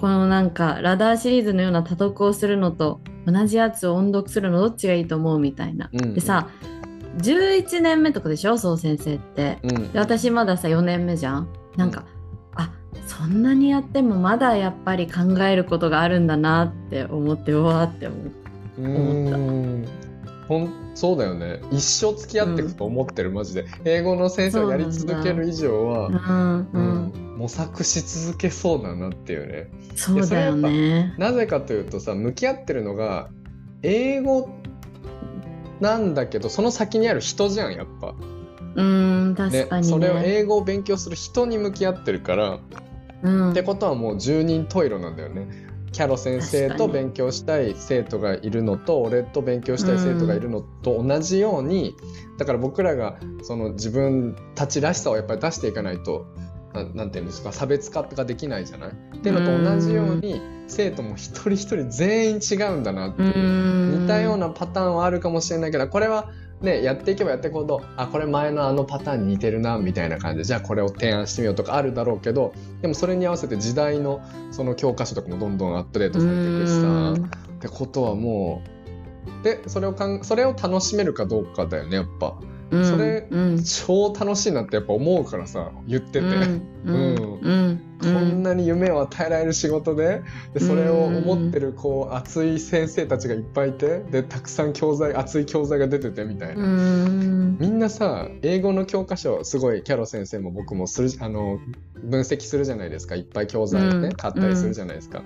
[0.00, 5.88] このなんかラダーシリーズのような多読をするのと同じやつを音読するのどっちがいいと思うみたいな。
[5.92, 6.14] うんうん。
[6.14, 6.48] でさ
[7.18, 9.58] 11年目とかでしょそう先生って。
[9.62, 9.92] うん。
[9.92, 11.48] で私まださ4年目じゃん。
[11.76, 12.13] なんか、あ
[13.06, 18.30] そんなにやってもまだやっぱり考えることがあるんだなって思ってうわーって思う。
[18.78, 19.88] うーん
[20.48, 31.14] ほんそうだよね一生付き合っていくと思ってる、マジで英語の先生をやり続ける以上はうんううんん、模索し続けそうだなっていうねそうだよね。
[31.18, 33.28] なぜかというとさ向き合ってるのが
[33.82, 34.50] 英語
[35.80, 38.14] なんだけどその先にある人じゃんやっぱ。
[38.76, 39.92] うん確ねかにね。
[39.92, 42.58] それを英語を勉強する人に向き合ってるから、
[43.24, 43.50] うん。
[43.50, 45.48] ってことはもう十人十色なんだよね。
[45.92, 51.94] キャロ先生と勉強したい生徒がいるのと俺と勉強したい生徒がいるのと同じように、
[52.36, 56.26] だから僕らがその自分たちらしさをやっぱり出していかないと
[56.72, 58.90] ななんていうんですか差別化ができないじゃない？
[58.90, 64.02] っていうのと同じように生徒も一人一人全員違うんだなっていううん。
[64.02, 66.32] 似たようなパターンはあるかもしれないけどこれは
[66.64, 72.52] ねやっていけばやっていくほどあこれ前のあのパターンに似てるなみたいな感じでじゃあこれを提案してみようとかあるだろうけど
[72.82, 77.34] でもそれに合わせて時代のその教科書とかもどんどんアップデートされていくしさ。
[77.56, 78.62] ってことはも
[79.40, 82.36] うでそれをかんそれを楽しめるかどうかだよねやっぱ。
[82.70, 82.84] うん。
[82.84, 83.62] それうん。
[83.62, 87.80] 超楽しいなってやっぱ思うからさ言ってて、うんうん。
[88.02, 88.42] こん。
[88.42, 90.22] なに夢を与えられる仕事で
[90.52, 94.74] でそれを思ってるこう熱い先生たちがいっぱいいてでたくさん。
[94.74, 97.56] 教材熱い教材が出ててみたいな、うん。
[97.58, 97.78] みん。
[97.78, 101.58] なさ英語の教科書すごいキャロ先生も僕もするあの
[102.02, 105.22] 分析するじゃないですかいっぱい教材をね、買ったりするじゃないですか、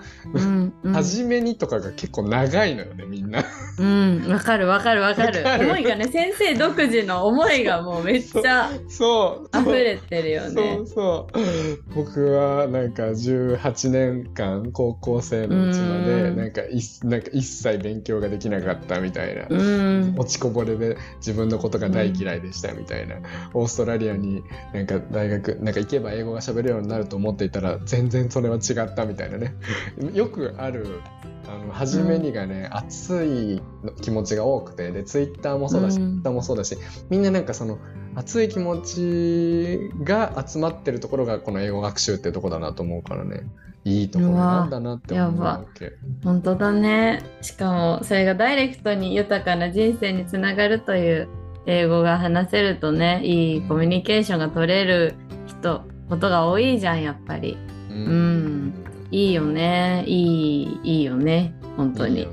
[0.92, 3.30] 初めにとかが結構長いのよねみん。
[3.30, 3.44] な
[3.78, 4.26] うん。
[4.28, 11.38] わかるわかるわかる思いがね先生独自の思いがもうめっちゃそう溢れてるよそねうそう
[11.94, 16.36] 僕はなんか18年間高校生のうちまでうん。
[16.36, 20.14] なんかいなんか一切勉強ができなかったみたいな、うん。
[20.16, 23.16] 落ちこぼれで自分のことが大嫌いでしたみたいな、
[23.54, 24.42] オーストラリアに
[24.72, 29.54] なんか大学なんか行けば英語が喋れるようになると思っていたら全然それは違ったみたいなね。
[30.14, 31.00] よくある
[31.48, 33.62] あの初めにがね、熱い
[34.02, 36.10] 気持ちが多くてでツイッターもそうだし、うん。
[36.10, 36.76] ツイッターもそうだし
[37.08, 37.78] みんななんかその
[38.18, 43.42] 熱い気持ちが集まってるところがこの英語学習ってとこだなと思うからね。
[43.84, 45.92] いいところなんだなって思うわけ。
[46.24, 47.22] 本当だね。
[47.42, 51.28] しかもそれがダイレクトに豊かな人生につながるという
[51.66, 55.14] 英語が話せるとねいいコミュニケーションが取れる
[55.46, 57.56] 人ことが多いじゃんやっぱり。
[57.90, 58.74] ううん。
[59.12, 60.02] いいよね。
[60.06, 62.26] いいいいよね本当に。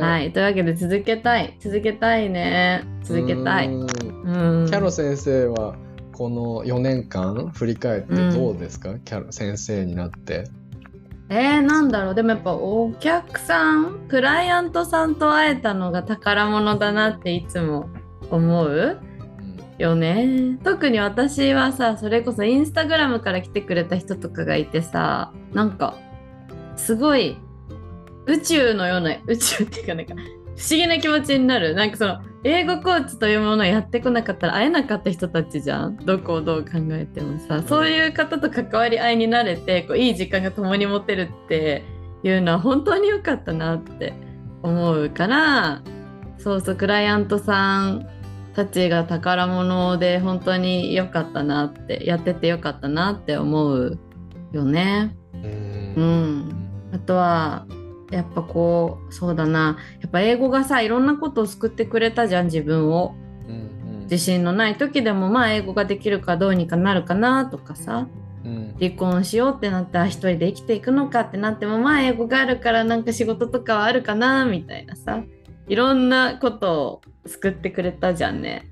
[0.00, 0.32] はい。
[0.32, 1.54] というわけで続けたい。
[1.60, 2.82] 続けたいね。
[3.02, 3.68] 続けたい。
[3.68, 4.62] うん。
[4.62, 4.66] うん。
[4.66, 5.76] キャロ先生は
[6.12, 10.44] この4年間振り返ってどうですか、キャロ先生になって。
[11.28, 12.14] えー、なんだろう。
[12.14, 17.90] でもやっぱお客さんクライアントさんと会えたのが宝物だなっていつも
[18.30, 18.98] 思う？
[19.76, 20.58] よね。
[20.64, 25.98] 特に私はさそれこそインスタグラムから来てくれた人とかがいてさなんか
[26.76, 27.36] すごい
[28.26, 30.14] 宇宙のような宇宙っていうかなんか
[30.56, 31.74] 不思議な気持ちになる。
[31.74, 35.96] なんかその英語コーチというものをやってこなかったら会えなかった人たちじゃん。
[35.96, 37.62] どこをどう考えてもさ。
[37.66, 41.82] そういう方と関わり合いになれてこういい時間が共に持てるって
[42.22, 44.14] いうのは本当に良かったなって
[44.62, 45.82] 思うから
[46.38, 48.08] そうそうクライアントさん
[48.54, 53.98] たちが宝物で本当に良かったなってやってて良かったなって思う
[54.52, 55.16] よね。
[55.34, 55.94] うん。
[55.96, 57.66] うん、あとは
[58.14, 59.78] やっぱこうそうだな。
[60.00, 63.14] やっぱ英語がさいろんなことを救ってくれたじゃん自分を。
[63.48, 63.70] うん
[64.04, 68.06] 自信のない時でもまあ英語ができるかどうにかなるかなとかさ。
[68.44, 68.76] うん。
[68.78, 75.22] 離婚しようってなったら一人で生きていくのかってなってもまあ英語があるからなんか仕事とかはあるかなみたいなさ。
[75.66, 78.70] いろんなことを救ってくれたじゃんね。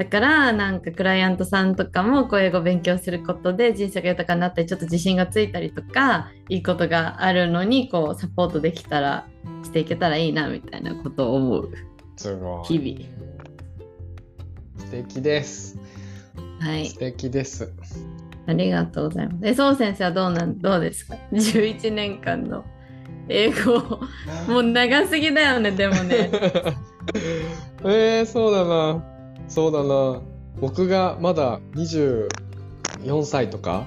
[0.00, 9.26] だからなんかクライアントさんとかもこう英語勉強することで人生が豊かになったりちょっと自信がついたりとかいいことがあるのにこうサポートできたら
[9.62, 11.72] していけたらいいなみたいなことを思う。
[12.16, 12.78] すごい。
[12.78, 13.08] 日
[14.78, 15.78] 素敵です。
[16.60, 17.70] はい素、敵です。
[18.46, 19.38] ありがとうございます。
[19.42, 22.64] え、そう先生はどうなんどうですか ?11 年間の
[23.28, 24.00] 英語
[24.48, 26.30] もう長すぎだよねでもね。
[27.84, 29.19] えー、そうだな。
[29.50, 30.22] そうだな。
[30.60, 32.28] 僕がまだ24
[33.24, 33.86] 歳とか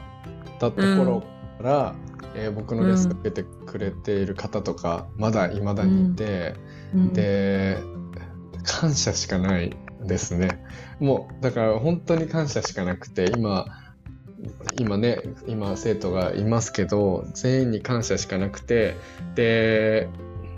[0.60, 1.28] だった頃か
[1.62, 1.96] ら、
[2.36, 6.56] えー僕のレッスン受けてくれている方とか、まだ未だにいて、
[6.94, 7.78] うんで、
[8.64, 10.64] 感謝しかないですね。
[11.00, 13.66] もう、だから本当に感謝しかなくて、今、
[14.76, 18.96] 今ね、今生徒がいますけど、全員に感謝しかなくて、
[19.36, 20.10] で、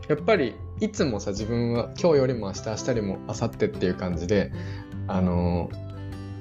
[0.07, 4.51] やっぱりいつもさ、自分は今日よりも明日、明日よりも明後日っていう感じで、
[5.07, 5.69] あの、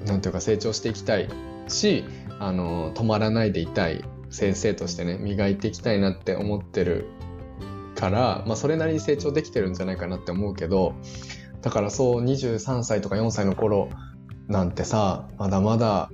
[0.06, 1.28] なんていうか成長していきたい
[1.68, 2.04] し、
[2.38, 7.06] あの、止まらないでいたい先生としてね、磨いていきたいなって思ってる
[7.94, 10.94] から、まあ、それなりに成長できてるんじゃないかなって思うけど
[11.62, 13.88] だからそう23歳とか4歳の頃
[14.48, 16.10] なんてさまだまだ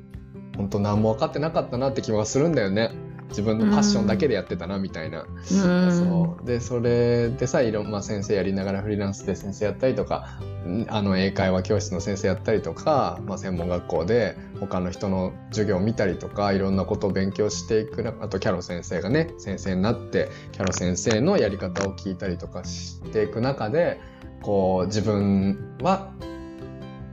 [0.56, 2.90] 本当何も分かってなかったなって気がするんだよね。
[3.30, 5.92] 自分のパッションだけでやってたなみたいな、うん。
[5.98, 6.46] そう。
[6.46, 24.00] でそれでさいろん、まあ、先生やりながらフリーランスで先生やったりとかんあの英会話教室の先生やったりとか、まあ、専門学校で他の人の授業を見たりとかいろんなことを勉強していくなあとキャロ先生がね先生になってキャロ先生のやり方を聞いたりとかしていく中で
[24.42, 26.12] こう自分は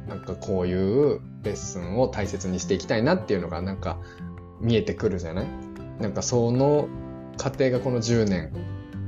[0.07, 3.97] なんかこういうレッスンを大切にしていきたいなっていうのがなんか
[4.59, 5.47] 見えてくるじゃない？
[5.99, 6.87] なんかその
[7.37, 8.51] 過程がこの10年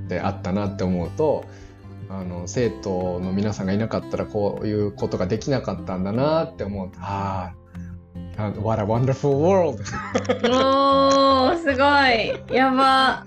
[0.07, 1.45] であったなって思うと
[2.09, 6.91] あの生徒の皆さんがいなかったらこういうことができなかったんだなって思う。
[6.91, 7.59] とああ
[8.61, 9.83] What a wonderful world.
[10.49, 12.55] おーすごい。
[12.55, 13.25] やば。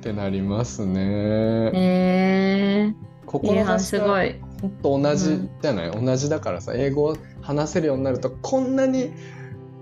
[0.00, 1.70] ってなりますね。
[1.74, 4.40] えー、いや志がすごい。
[4.60, 9.12] ほんと同じじゃない、同じだからさ英語を話せるようになるとこんなに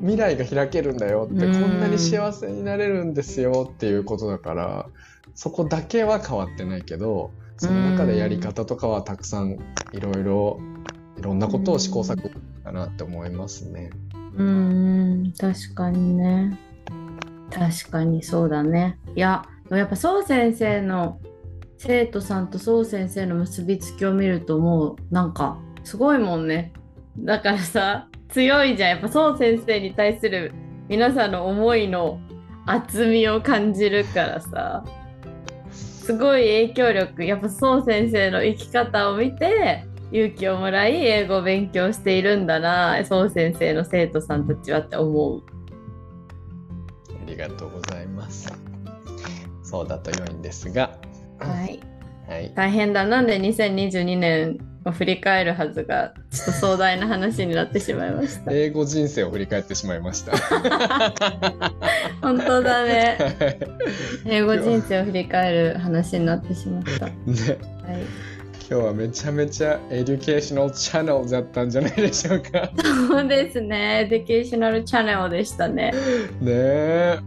[0.01, 1.61] 未来が開けるんだよって、うん。
[1.61, 4.87] こんなに幸せになれるんですよっていうことだから
[5.35, 9.59] そこだけは変わってないけどその中でやり方とかはたくさん
[9.93, 10.61] いろいろ
[11.19, 12.31] いろんなことを試行錯誤
[12.65, 13.91] かなって思いますね。
[14.37, 16.59] うん確かにね。
[17.51, 18.99] 確かにそうだね。
[19.17, 21.21] いややっぱそう先生の
[21.77, 26.73] 生徒さんとそう先生の結びつきを見るともうなんかすごいもんね。
[27.19, 28.91] だからさ強いじゃん。
[28.91, 30.53] やっぱそう先生に対する
[30.89, 32.21] 皆さんの思いの
[32.67, 34.85] 厚みを感じるからさ。
[35.71, 37.25] すごい影響力。
[37.25, 43.05] やっぱそう先生の生き方を見て勇気をもらい英語を勉強しているんだな。
[43.05, 45.43] そう先生の生徒さんたちはって思う。
[47.11, 48.51] ありがとうございます。
[49.63, 50.99] そうだと良いんですが、
[51.39, 51.79] はい、
[52.27, 54.57] はい、大変だなんで2022年
[54.89, 58.53] を振り返るはずがちょっと壮大な話になってしまいました。
[58.53, 60.37] 英語人生を振り返ってしまいました。
[62.21, 63.19] 本当だね。
[63.39, 63.59] はい
[64.27, 67.07] 英語人生を振り返る話になってしまった。
[67.07, 67.59] はい、ね、
[68.71, 72.71] 今日はめちゃめちゃ educational channel だったんじゃないでしょうか。
[73.09, 74.05] そうですね。
[74.07, 75.93] educational channel でしたね。
[76.41, 77.19] ねえ。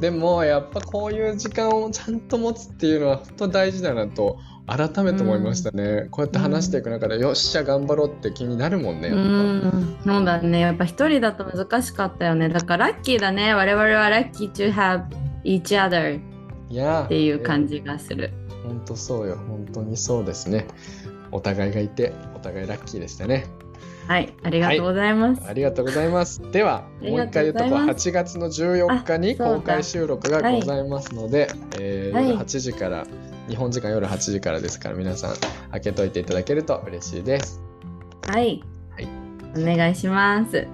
[0.00, 6.08] でもやっぱこういう時間をちゃんと持つっていうのは本当大事だなと改めて思いましたね。
[6.10, 9.08] こうやって話していく中で、よっしゃ頑張ろうって気になるもんね。
[9.08, 9.76] うやっぱ。
[9.76, 10.60] ん、そうだね。
[10.60, 12.48] やっぱ一人だと難しかったよね。
[12.48, 13.54] だからラッキーだね。
[13.54, 15.04] 我々はラッキー to have
[15.44, 16.20] each other
[16.70, 17.02] いや。
[17.02, 18.32] っていう感じがする。
[18.64, 19.36] 本当そうよ。
[19.36, 20.66] 本当にそうですね。
[21.30, 23.46] お互いがいてお互いラッキーでしたね。
[24.06, 25.42] はい、ありがとうございます。
[25.46, 26.40] ありがとうございます。
[26.52, 27.64] ではもう一回言うとこ。
[27.64, 28.08] がとうございます。
[28.08, 31.48] 8月の14日に公開収録がございますので、
[31.78, 32.28] えーはい。
[32.28, 33.06] 夜8時から
[33.48, 35.34] 日本時間夜8時からですから皆さん
[35.72, 37.60] 開けといていただけると嬉しいです。
[38.28, 39.08] はい、はい。
[39.56, 40.66] お願いします。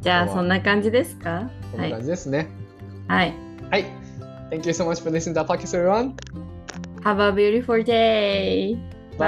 [0.00, 1.50] じゃあそんな感じですか？
[1.70, 2.48] こんなはい、感じですね。
[3.06, 3.34] はい。
[3.70, 3.84] はい、
[4.50, 6.14] Thank you so much for listening to podcast everyone.
[7.02, 8.76] Have a beautiful day!
[9.16, 9.26] Bye